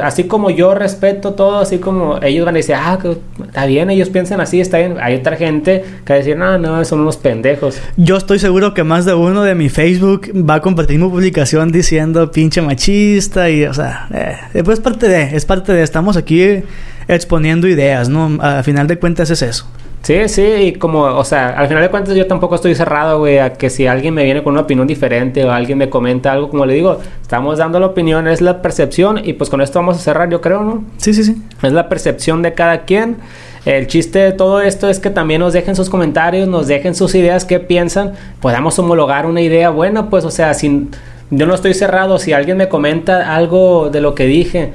[0.04, 3.00] así como yo respeto todo, así como ellos van a decir, ah,
[3.46, 4.98] está bien, ellos piensan así, está bien.
[5.00, 7.80] Hay otra gente que va a decir, no, no, son unos pendejos.
[7.96, 11.72] Yo estoy seguro que más de uno de mi Facebook va a compartir mi publicación
[11.72, 16.18] diciendo pinche machista y, o sea, eh, pues es parte de, es parte de, estamos
[16.18, 16.62] aquí
[17.08, 18.38] exponiendo ideas, ¿no?
[18.42, 19.66] A final de cuentas es eso.
[20.06, 23.40] Sí, sí, y como, o sea, al final de cuentas yo tampoco estoy cerrado, güey,
[23.40, 26.48] a que si alguien me viene con una opinión diferente o alguien me comenta algo,
[26.52, 29.98] como le digo, estamos dando la opinión, es la percepción y pues con esto vamos
[29.98, 30.84] a cerrar, yo creo, ¿no?
[30.98, 31.42] Sí, sí, sí.
[31.64, 33.18] Es la percepción de cada quien.
[33.66, 37.16] El chiste de todo esto es que también nos dejen sus comentarios, nos dejen sus
[37.16, 40.92] ideas, qué piensan, podamos homologar una idea buena, pues, o sea, sin,
[41.32, 44.72] yo no estoy cerrado, si alguien me comenta algo de lo que dije,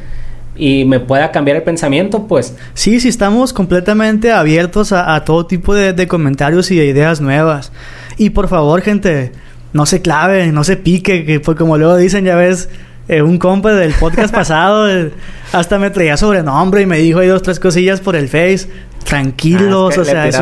[0.57, 2.57] y me pueda cambiar el pensamiento, pues.
[2.75, 7.73] Sí, sí, estamos completamente abiertos a, todo tipo de, comentarios y de ideas nuevas.
[8.17, 9.33] Y por favor, gente,
[9.73, 12.69] no se clave, no se pique, que pues como luego dicen, ya ves,
[13.09, 15.13] eh, un compa del podcast pasado eh,
[15.53, 18.69] hasta me traía sobrenombre y me dijo ahí dos, tres cosillas por el Face.
[19.05, 20.39] Tranquilos, ah, o sea, es,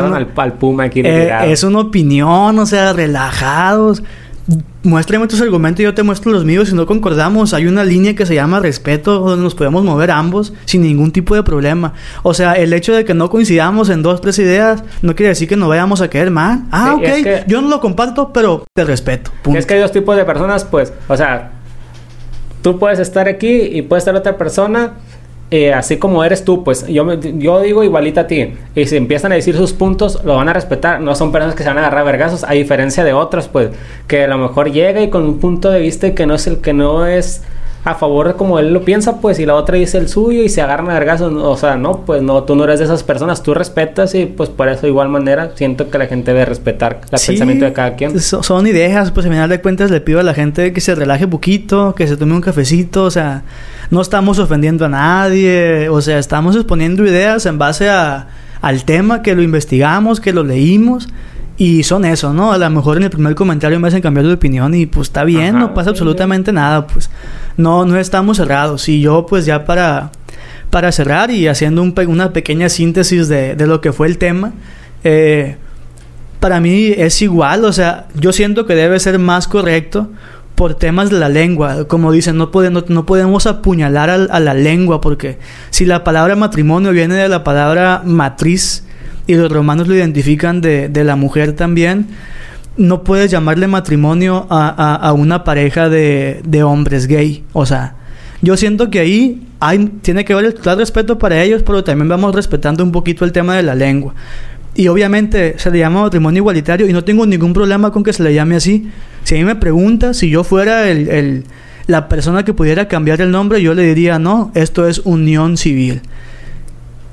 [0.95, 4.03] eh, es una opinión, o sea, relajados
[4.83, 6.69] muéstrame tus argumentos y yo te muestro los míos.
[6.69, 10.53] Si no concordamos, hay una línea que se llama respeto, donde nos podemos mover ambos
[10.65, 11.93] sin ningún tipo de problema.
[12.23, 15.47] O sea, el hecho de que no coincidamos en dos, tres ideas, no quiere decir
[15.47, 16.63] que no vayamos a caer mal.
[16.71, 19.31] Ah, ok, yo no lo comparto, pero te respeto.
[19.53, 21.51] Es que hay dos tipos de personas, pues, o sea,
[22.61, 24.93] tú puedes estar aquí y puede estar otra persona
[25.51, 28.53] eh, así como eres tú, pues yo, yo digo igualita a ti.
[28.75, 31.01] Y si empiezan a decir sus puntos, lo van a respetar.
[31.01, 33.69] No son personas que se van a agarrar vergazos, a diferencia de otros, pues,
[34.07, 36.59] que a lo mejor llega y con un punto de vista que no es el
[36.59, 37.43] que no es
[37.83, 40.49] a favor de como él lo piensa, pues, y la otra dice el suyo y
[40.49, 41.33] se agarran a vergazos.
[41.33, 44.49] O sea, no, pues no, tú no eres de esas personas, tú respetas y pues
[44.49, 47.95] por eso, de igual manera, siento que la gente debe respetar el pensamiento de cada
[47.95, 48.19] quien.
[48.19, 51.25] son ideas, pues, al final de cuentas, le pido a la gente que se relaje
[51.25, 53.43] un poquito, que se tome un cafecito, o sea
[53.89, 58.27] no estamos ofendiendo a nadie, o sea, estamos exponiendo ideas en base a,
[58.61, 61.09] al tema que lo investigamos, que lo leímos.
[61.59, 62.53] Y son eso, ¿no?
[62.53, 65.25] A lo mejor en el primer comentario me hacen cambiar de opinión y pues está
[65.25, 67.09] bien, no pasa absolutamente nada, pues
[67.57, 68.87] no, no estamos cerrados.
[68.87, 70.11] Y yo pues ya para,
[70.69, 74.53] para cerrar y haciendo un, una pequeña síntesis de, de, lo que fue el tema,
[75.03, 75.57] eh,
[76.39, 80.09] para mí es igual, o sea, yo siento que debe ser más correcto
[80.59, 81.87] por temas de la lengua.
[81.87, 85.39] Como dicen, no, podemos, no podemos apuñalar a, la lengua porque
[85.71, 88.83] si la palabra matrimonio viene de la palabra matriz
[89.29, 92.07] y los romanos lo identifican de, la mujer también,
[92.77, 97.43] no puedes llamarle matrimonio a, una pareja de, hombres gay.
[97.53, 97.93] O sea,
[98.41, 102.09] yo siento que ahí hay, tiene que haber el total respeto para ellos, pero también
[102.09, 104.15] vamos respetando un poquito el tema de la lengua.
[104.73, 108.23] Y obviamente se le llama matrimonio igualitario y no tengo ningún problema con que se
[108.23, 108.89] le llame así.
[109.25, 111.43] Si a mí me pregunta si yo fuera el,
[111.85, 116.01] la persona que pudiera cambiar el nombre, yo le diría, no, esto es unión civil.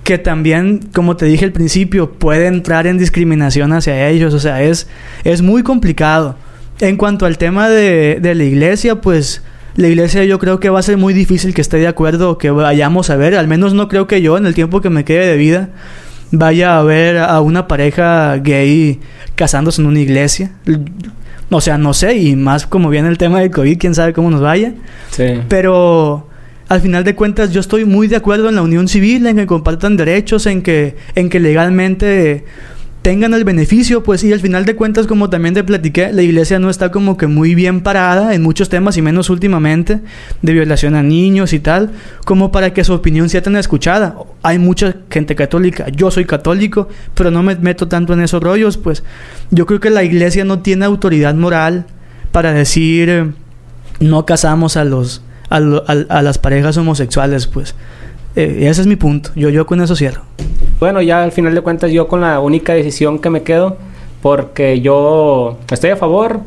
[0.07, 4.35] Que también, como te dije al principio, puede entrar en discriminación hacia ellos.
[4.35, 4.87] O sea, es,
[5.25, 6.37] es muy complicado.
[6.79, 9.43] En cuanto al tema de, de la iglesia, pues
[9.75, 12.39] la iglesia yo creo que va a ser muy difícil que esté de acuerdo o
[12.39, 13.35] que vayamos a ver.
[13.35, 15.71] Al menos no creo que yo, en el tiempo que me quede de vida,
[16.31, 19.01] vaya a ver a una pareja gay
[19.35, 20.53] casándose en una iglesia.
[21.51, 24.31] O sea, no sé, y más como viene el tema del COVID, quién sabe cómo
[24.31, 24.73] nos vaya.
[25.11, 25.41] Sí.
[25.49, 26.26] Pero
[26.69, 29.47] al final de cuentas yo estoy muy de acuerdo en la unión civil, en que
[29.47, 32.45] compartan derechos, en que, en que legalmente
[33.03, 36.59] tengan el beneficio, pues y al final de cuentas, como también te platiqué, la iglesia
[36.59, 40.01] no está como que muy bien parada en muchos temas y menos últimamente
[40.43, 41.93] de violación a niños y tal,
[42.25, 44.17] como para que su opinión sea tan escuchada.
[44.43, 48.77] Hay mucha gente católica, yo soy católico, pero no me meto tanto en esos rollos,
[48.77, 49.05] pues
[49.53, 51.87] yo creo que la iglesia no tiene autoridad moral
[52.33, 53.31] para decir eh,
[54.01, 55.23] no casamos a los
[55.57, 57.75] a, a las parejas homosexuales, pues.
[58.37, 59.31] Eh, ese es mi punto.
[59.35, 60.23] Yo, yo con eso cierro.
[60.79, 63.79] Bueno, ya al final de cuentas yo con la única decisión que me quedo,
[64.21, 66.41] porque yo estoy a favor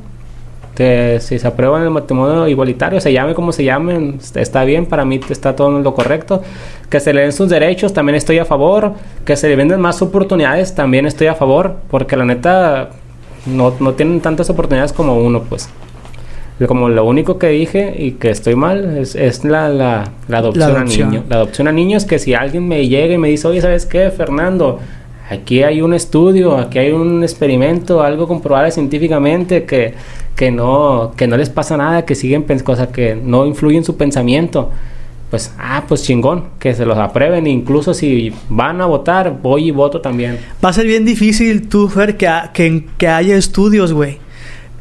[0.75, 5.03] de si se aprueba el matrimonio igualitario, se llame como se llame, está bien, para
[5.03, 6.43] mí está todo lo correcto.
[6.89, 8.93] Que se le den sus derechos, también estoy a favor.
[9.25, 12.91] Que se le venden más oportunidades, también estoy a favor, porque la neta
[13.47, 15.69] no, no tienen tantas oportunidades como uno, pues
[16.67, 20.75] como lo único que dije y que estoy mal es, es la, la, la, adopción
[20.75, 21.23] a niños.
[21.29, 24.09] La adopción a niños que si alguien me llega y me dice, oye, ¿sabes qué,
[24.11, 24.79] Fernando?
[25.29, 29.93] Aquí hay un estudio, aquí hay un experimento, algo comprobable científicamente que,
[30.35, 33.95] que, no, que no les pasa nada, que siguen cosas que no influyen en su
[33.95, 34.71] pensamiento.
[35.29, 37.45] pues, ah, pues chingón, que se los aprueben.
[37.45, 40.39] Incluso si van a votar, voy y voto también.
[40.65, 44.17] Va a ser bien difícil, tú, Fer, que, ha- que, que haya estudios, güey.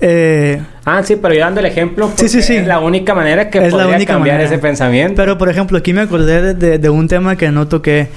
[0.01, 2.57] Eh, Ah, sí, pero yo dando el ejemplo, Sí, sí, sí.
[2.57, 4.49] es la única manera que Es la única cambiar manera.
[4.51, 5.15] ese pensamiento.
[5.17, 8.09] pero, por ejemplo, aquí me acordé de, de- de un tema que no toqué.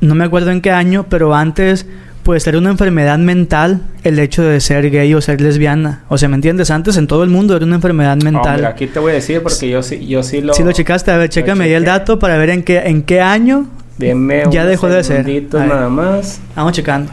[0.00, 1.86] No me acuerdo en qué año, pero antes,
[2.22, 6.02] pues era una enfermedad mental el hecho de ser gay o ser lesbiana.
[6.08, 6.70] O sea, ¿me entiendes?
[6.70, 8.56] Antes en todo el mundo era una enfermedad mental.
[8.56, 10.52] Hombre, aquí te voy a decir porque yo sí, yo sí lo...
[10.54, 13.20] Si lo checaste, a ver, chécame ahí el dato para ver en qué, en qué
[13.22, 15.26] año Deme Ya dejó de ser.
[15.54, 16.40] nada más.
[16.54, 17.10] Vamos checando.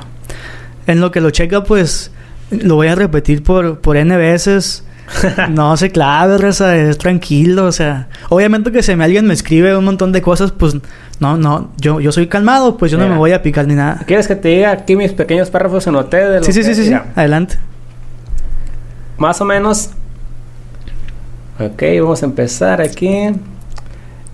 [0.87, 2.11] En lo que lo checa, pues
[2.51, 4.83] lo voy a repetir por, por N veces.
[5.49, 7.65] no se clave, Reza, es tranquilo.
[7.65, 10.75] O sea, obviamente que si me, alguien me escribe un montón de cosas, pues
[11.19, 14.01] no, no, yo, yo soy calmado, pues yo no me voy a picar ni nada.
[14.05, 16.31] ¿Quieres que te diga aquí mis pequeños párrafos en hotel?
[16.31, 16.93] De lo Sí, sí, sí, sí, sí.
[17.15, 17.57] Adelante.
[19.17, 19.91] Más o menos.
[21.59, 23.29] Ok, vamos a empezar aquí.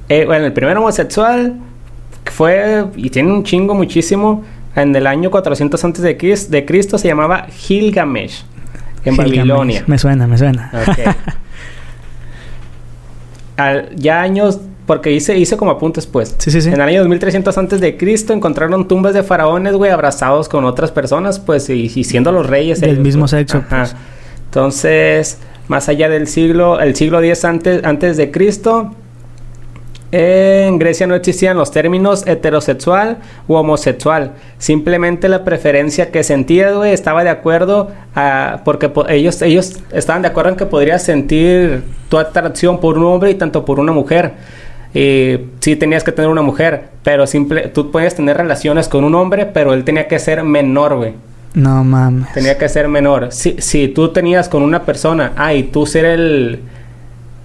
[0.08, 1.56] Eh, bueno, el primer homosexual
[2.26, 4.44] fue, y tiene un chingo muchísimo,
[4.76, 8.44] en el año 400 antes de, Cris- de Cristo se llamaba Gilgamesh,
[9.04, 9.36] en Gilgamesh.
[9.38, 9.84] Babilonia.
[9.88, 10.72] Me suena, me suena.
[13.58, 16.36] Al- ya años, porque hice, hice como apuntes pues.
[16.38, 16.70] Sí, sí, sí.
[16.70, 20.92] En el año 2300 antes de Cristo encontraron tumbas de faraones, güey, abrazados con otras
[20.92, 22.80] personas, pues, y, y siendo los reyes.
[22.80, 23.32] Del ellos, mismo pues.
[23.32, 23.68] sexo, Ajá.
[23.82, 23.96] pues.
[24.46, 28.96] Entonces, más allá del siglo, el siglo X antes, antes de Cristo,
[30.12, 34.32] en Grecia no existían los términos heterosexual u homosexual.
[34.58, 38.62] Simplemente la preferencia que sentías, güey, estaba de acuerdo a...
[38.66, 43.06] Porque po- ellos, ellos estaban de acuerdo en que podrías sentir tu atracción por un
[43.06, 44.34] hombre y tanto por una mujer.
[44.94, 49.14] Y sí tenías que tener una mujer, pero simple, tú podías tener relaciones con un
[49.14, 51.14] hombre, pero él tenía que ser menor, güey.
[51.54, 52.34] No mames.
[52.34, 53.32] Tenía que ser menor.
[53.32, 56.60] Si, si tú tenías con una persona, ah, y tú ser el,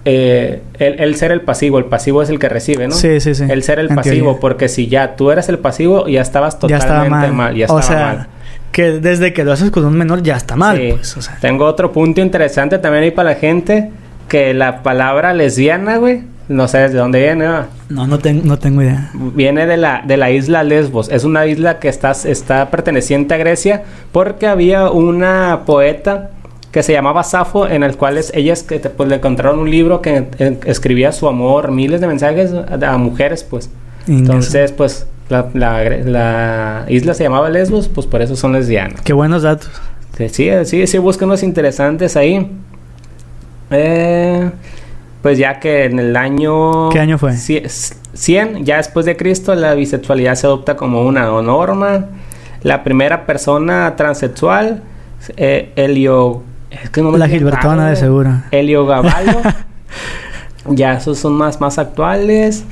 [0.05, 2.93] eh, el, el ser el pasivo, el pasivo es el que recibe, ¿no?
[2.93, 3.43] Sí, sí, sí.
[3.49, 4.39] El ser el En pasivo, teoría.
[4.39, 7.33] porque si ya tú eras el pasivo, ya estabas ya totalmente estaba mal.
[7.33, 7.55] mal.
[7.55, 8.27] Ya o estaba sea, mal.
[8.71, 10.89] que desde que lo haces con un menor ya está mal, Sí.
[10.91, 11.17] pues.
[11.17, 13.89] O sea, Tengo otro punto interesante también ahí para la gente,
[14.29, 17.65] que la palabra lesbiana, güey, no sabes de dónde viene, ¿no?
[17.89, 19.09] no, no, ten- no tengo idea.
[19.15, 21.09] Viene de la, de la isla Lesbos.
[21.09, 23.81] Es una isla que está, está perteneciente a Grecia
[24.11, 26.29] porque había una poeta
[26.75, 30.01] que se llamaba Safo en el cual ellas que te- pues, le encontraron un libro
[30.01, 33.69] que eh, escribía su amor, miles de mensajes a, a mujeres, pues.
[34.09, 38.99] Entonces, pues, la, la, isla se llamaba Lesbos, pues por eso son lesbianas.
[38.99, 39.69] Qué buenos datos.
[40.17, 42.51] Sí, sí, sí, sí, busca unos interesantes ahí.
[43.71, 44.51] Eh,
[45.21, 46.89] pues ya que en el año...
[46.89, 47.31] ¿Qué año fue?
[47.31, 47.69] Cie-
[48.13, 52.07] 100, ya después de Cristo, la bisexualidad se adopta como una norma.
[52.63, 54.83] La primera persona transexual,
[55.37, 56.43] eh, Helio...
[56.83, 58.31] Es que no me La Gilbertona de seguro.
[58.51, 59.41] Helio Gaballo.
[60.69, 62.65] ya esos son más, más actuales.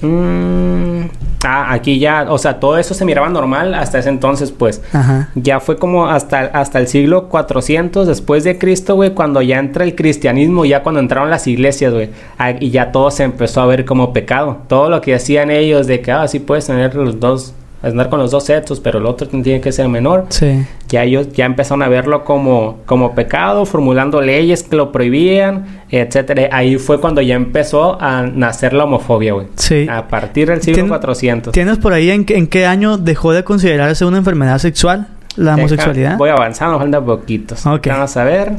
[0.00, 1.08] Mm,
[1.44, 4.82] ah, aquí ya, o sea, todo eso se miraba normal hasta ese entonces, pues.
[4.92, 5.30] Ajá.
[5.34, 9.84] Ya fue como hasta, hasta el siglo 400 después de Cristo, güey, cuando ya entra
[9.84, 13.66] el cristianismo, ya cuando entraron las iglesias, güey, ah, y ya todo se empezó a
[13.66, 14.58] ver como pecado.
[14.68, 18.18] Todo lo que hacían ellos de que, ah, sí puedes tener los dos, andar con
[18.18, 20.26] los dos sexos, pero el otro tiene que ser menor.
[20.30, 20.64] Sí.
[20.88, 26.48] Ya ellos ya empezaron a verlo como, como pecado, formulando leyes que lo prohibían, etcétera.
[26.50, 29.46] Ahí fue cuando ya empezó a nacer la homofobia, güey.
[29.54, 29.86] Sí.
[29.90, 31.52] A partir del siglo Tien- 400.
[31.52, 35.06] ¿Tienes por ahí en, qué- en qué año dejó de considerarse una enfermedad sexual
[35.36, 36.16] la Deja- homosexualidad?
[36.18, 37.64] Voy avanzando, faltan poquitos.
[37.66, 37.86] Ok.
[37.88, 38.52] Vamos a ver.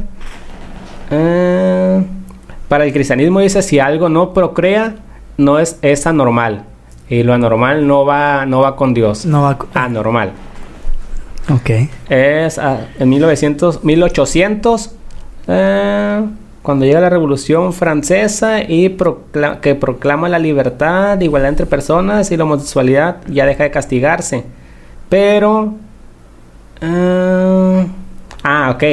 [1.10, 2.02] Eh,
[2.68, 4.94] para el cristianismo dice si algo no procrea,
[5.36, 6.64] no es, es anormal.
[7.10, 9.26] Y lo anormal no va, no va con Dios.
[9.26, 9.58] No va.
[9.74, 10.32] Anormal.
[11.52, 11.70] Ok.
[12.08, 14.94] Es ah, en 1900, 1800,
[15.48, 16.24] eh,
[16.62, 22.36] cuando llega la Revolución Francesa y procla- que proclama la libertad, igualdad entre personas y
[22.36, 24.44] la homosexualidad ya deja de castigarse.
[25.08, 25.74] Pero...
[26.80, 27.86] eh,
[28.44, 28.84] ah, ok.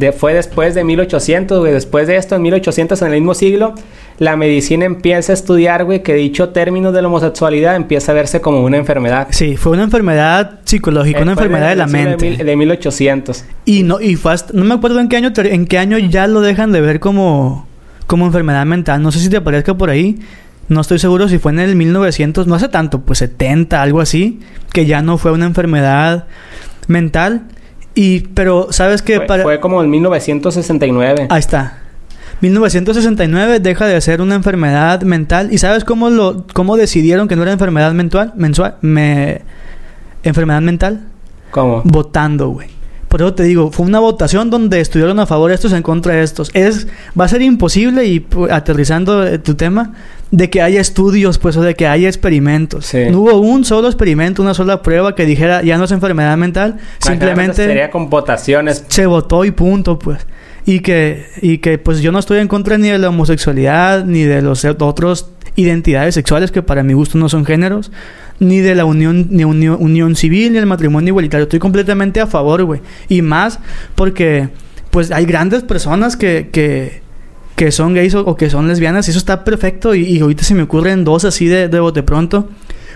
[0.00, 1.72] De- fue después de 1800, güey.
[1.72, 3.74] Después de esto, en 1800, en el mismo siglo,
[4.18, 8.40] la medicina empieza a estudiar, güey, que dicho término de la homosexualidad empieza a verse
[8.40, 9.28] como una enfermedad.
[9.30, 12.30] Sí, fue una enfermedad psicológica, una enfermedad de la mente.
[12.30, 13.44] mil- de 1800.
[13.64, 16.26] Y no, y fue hasta- no me acuerdo en qué año en qué año ya
[16.26, 17.66] lo dejan de ver como,
[18.06, 19.02] como enfermedad mental.
[19.02, 20.18] No sé si te aparezca por ahí.
[20.68, 24.40] No estoy seguro si fue en el 1900, no hace tanto, pues 70, algo así,
[24.72, 26.26] que ya no fue una enfermedad
[26.88, 27.42] mental.
[27.94, 29.16] Y, pero, ¿sabes qué?
[29.16, 31.26] Fue, Para- fue como en 1969.
[31.30, 31.78] Ahí está.
[32.40, 35.48] 1969 deja de ser una enfermedad mental.
[35.52, 38.32] ¿Y sabes cómo lo cómo decidieron que no era enfermedad mental?
[38.34, 39.42] Mensual, me,
[40.22, 41.08] enfermedad mental?
[41.50, 41.82] ¿Cómo?
[41.84, 42.68] Votando, güey.
[43.08, 46.22] Por eso te digo, fue una votación donde estuvieron a favor estos en contra de
[46.22, 46.50] estos.
[46.54, 46.86] Es,
[47.18, 49.94] va a ser imposible, y aterrizando eh, tu tema,
[50.30, 52.86] de que haya estudios, pues, o de que haya experimentos.
[52.86, 53.06] Sí.
[53.10, 56.78] No hubo un solo experimento, una sola prueba que dijera ya no es enfermedad mental,
[56.98, 58.84] simplemente Sería con votaciones.
[58.88, 60.26] se votó y punto, pues.
[60.66, 64.22] Y que, y que, pues, yo no estoy en contra ni de la homosexualidad, ni
[64.22, 67.90] de los otros identidades sexuales que para mi gusto no son géneros,
[68.38, 71.44] ni de la unión, ni unión, unión civil, ni el matrimonio igualitario.
[71.44, 72.80] Estoy completamente a favor, güey.
[73.08, 73.58] Y más
[73.96, 74.50] porque,
[74.90, 77.02] pues, hay grandes personas que, que,
[77.60, 79.94] que son gays o, o que son lesbianas y eso está perfecto.
[79.94, 82.48] Y, y ahorita se me ocurren dos así de, de bote pronto.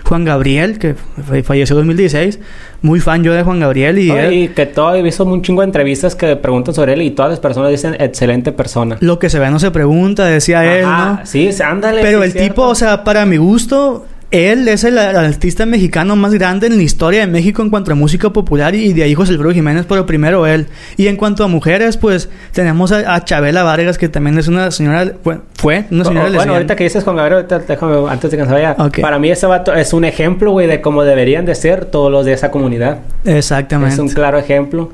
[0.05, 2.39] Juan Gabriel, que fa- falleció en 2016.
[2.81, 4.09] Muy fan yo de Juan Gabriel y...
[4.09, 7.11] él- Y que todo, he visto un chingo de entrevistas que preguntan sobre él y
[7.11, 8.97] todas las personas dicen excelente persona.
[9.01, 11.25] Lo que se ve no se pregunta, decía él, Ajá, ¿no?
[11.27, 12.01] Sí, ándale.
[12.01, 12.49] Pero el cierto.
[12.49, 16.83] tipo, o sea, para mi gusto, él es el artista mexicano más grande en la
[16.83, 20.05] historia de México en cuanto a música popular y de ahí José Alfredo Jiménez, pero
[20.05, 20.67] primero él.
[20.97, 24.71] Y en cuanto a mujeres, pues tenemos a, a Chabela Vargas, que también es una
[24.71, 26.53] señora, fue, fue una O- señora o- bueno, lesbiana.
[26.53, 28.75] ahorita que dices Juan Gabriel, ahorita déjame, antes de que se vaya.
[28.77, 28.99] Ok.
[29.01, 32.25] Para mí ese vato es un ejemplo, güey, de cómo deberían de ser todos los
[32.25, 32.99] de esa comunidad.
[33.23, 33.93] Exactamente.
[33.93, 34.91] Es un claro ejemplo.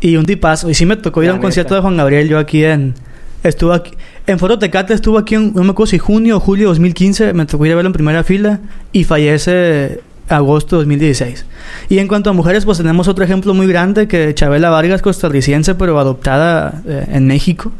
[0.00, 0.68] Y un tipazo.
[0.68, 2.28] Y sí me tocó ir a un concierto de Juan Gabriel.
[2.28, 2.94] Yo aquí en...
[3.42, 3.90] Estuve aquí...
[4.26, 5.52] En Foro Tecate estuvo aquí en...
[5.54, 7.34] No me acuerdo si junio o julio de 2015.
[7.34, 8.60] Me tocó ir a verlo en primera fila.
[8.92, 11.44] Y fallece agosto de 2016.
[11.90, 15.74] Y en cuanto a mujeres, pues tenemos otro ejemplo muy grande que Chabela Vargas, costarricense,
[15.74, 17.70] pero adoptada eh, en México.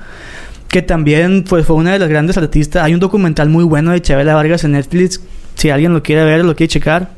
[0.69, 2.85] Que también pues, fue una de las grandes artistas.
[2.85, 5.23] Hay un documental muy bueno de Chabela Vargas en Netflix.
[5.55, 7.11] Si alguien lo quiere ver, lo quiere checar.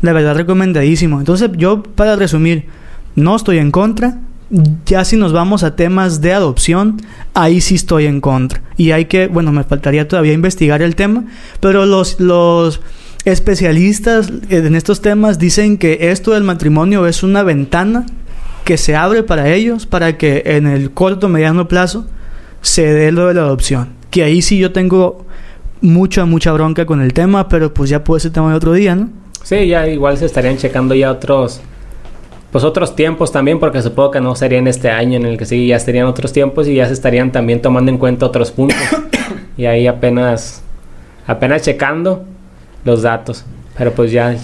[0.00, 1.18] La verdad, recomendadísimo.
[1.18, 2.66] Entonces, yo, para resumir,
[3.16, 4.18] no estoy en contra.
[4.84, 7.00] Ya si nos vamos a temas de adopción,
[7.34, 8.60] ahí sí estoy en contra.
[8.76, 11.24] Y hay que, bueno, me faltaría todavía investigar el tema,
[11.60, 12.80] pero los, los
[13.24, 18.06] especialistas en estos temas dicen que esto del matrimonio es una ventana
[18.64, 22.06] que se abre para ellos para que en el corto mediano plazo
[22.62, 23.90] se dé lo de la adopción.
[24.10, 25.26] Que ahí sí yo tengo
[25.80, 28.94] mucha, mucha bronca con el tema, pero pues ya puede ser tema de otro día,
[28.94, 29.10] ¿no?
[29.44, 31.60] Sí, ya igual se estarían checando ya otros...
[32.52, 35.44] Pues otros tiempos también, porque supongo que no sería en este año en el que
[35.46, 38.76] sigue, ya serían otros tiempos y ya se estarían también tomando en cuenta otros puntos.
[39.56, 40.62] y ahí apenas...
[41.26, 42.24] Apenas checando
[42.84, 43.44] los datos.
[43.78, 44.34] Pero pues ya...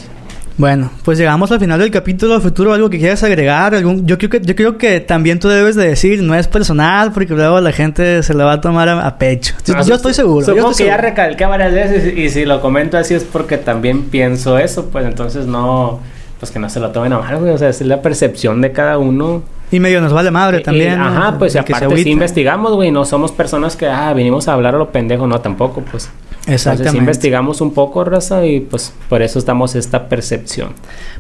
[0.59, 2.72] Bueno, pues llegamos al final del capítulo futuro.
[2.72, 3.74] ¿Algo que quieras agregar?
[3.74, 4.07] ¿Algún...
[4.07, 7.34] Yo, creo que, yo creo que también tú debes de decir, no es personal, porque
[7.34, 9.54] luego la gente se lo va a tomar a, a pecho.
[9.66, 10.46] Yo, No, yo estoy seguro.
[10.46, 11.11] yo Supongo estoy que ya seguro.
[11.11, 15.46] recalqué varias veces y si lo comento así es porque también pienso eso, pues entonces
[15.46, 16.00] no...
[16.39, 17.53] Pues que no se lo tomen a mal, güey.
[17.53, 19.43] O sea, es la percepción de cada uno.
[19.72, 20.99] Y medio nos vale madre Y- también.
[20.99, 21.07] ¿no?
[21.07, 22.91] ajá, pues y aparte sí investigamos, güey.
[22.91, 25.26] No somos personas que, ah, vinimos a hablar a lo pendejo.
[25.26, 26.11] No, tampoco, pues.
[26.41, 26.91] Entonces Exactamente.
[26.93, 30.68] sí investigamos un poco, raza, y pues por eso estamos esta percepción.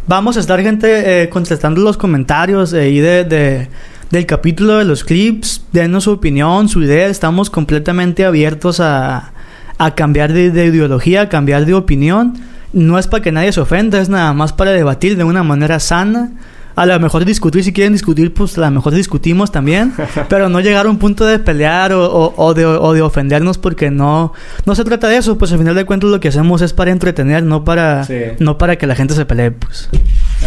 [0.06, 3.68] Vamos a estar, gente, eh, contestando los comentarios eh, de, de-
[4.10, 5.64] del capítulo de los clips.
[5.72, 7.08] Denos su opinión, su idea.
[7.08, 9.32] Estamos completamente abiertos a,
[9.78, 12.34] a cambiar de, de ideología, a cambiar de opinión.
[12.72, 15.80] No es para que nadie se ofenda, es nada más para debatir de una manera
[15.80, 16.30] sana.
[16.74, 19.94] A lo mejor discutir, si quieren discutir, pues a lo mejor discutimos también.
[20.28, 23.56] pero no llegar a un punto de pelear o, o- o de, o de ofendernos
[23.56, 24.34] porque no,
[24.66, 25.38] no se trata de eso.
[25.38, 28.16] Pues al final de cuentas lo que hacemos es para entretener, no para, Sí.
[28.40, 29.52] no para que la gente se pelee.
[29.52, 29.88] Pues.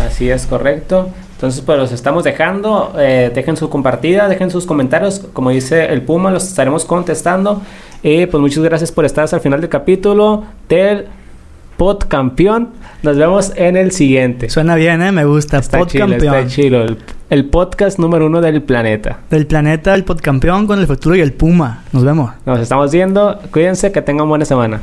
[0.08, 1.10] Así es, correcto.
[1.34, 2.94] Entonces, pues los estamos dejando.
[3.00, 5.22] Eh, dejen su compartida, dejen sus comentarios.
[5.34, 7.64] Como dice el Puma, los estaremos contestando.
[8.04, 11.08] Y pues muchas gracias por estar hasta el final del capítulo del
[11.80, 12.72] Podcampeón.
[13.04, 14.50] Nos vemos en el siguiente.
[14.50, 15.14] Suena bien, ¿eh?
[15.14, 15.60] Me gusta.
[15.60, 16.36] Está chido, Podcampeón.
[16.36, 16.82] está chido.
[16.84, 16.98] El,
[17.30, 19.20] el podcast número uno del planeta.
[19.30, 21.86] Del planeta, el podcampeón con el futuro y el puma.
[21.94, 22.32] Nos vemos.
[22.46, 23.40] Nos estamos viendo.
[23.52, 24.82] Cuídense, que tengan buena semana.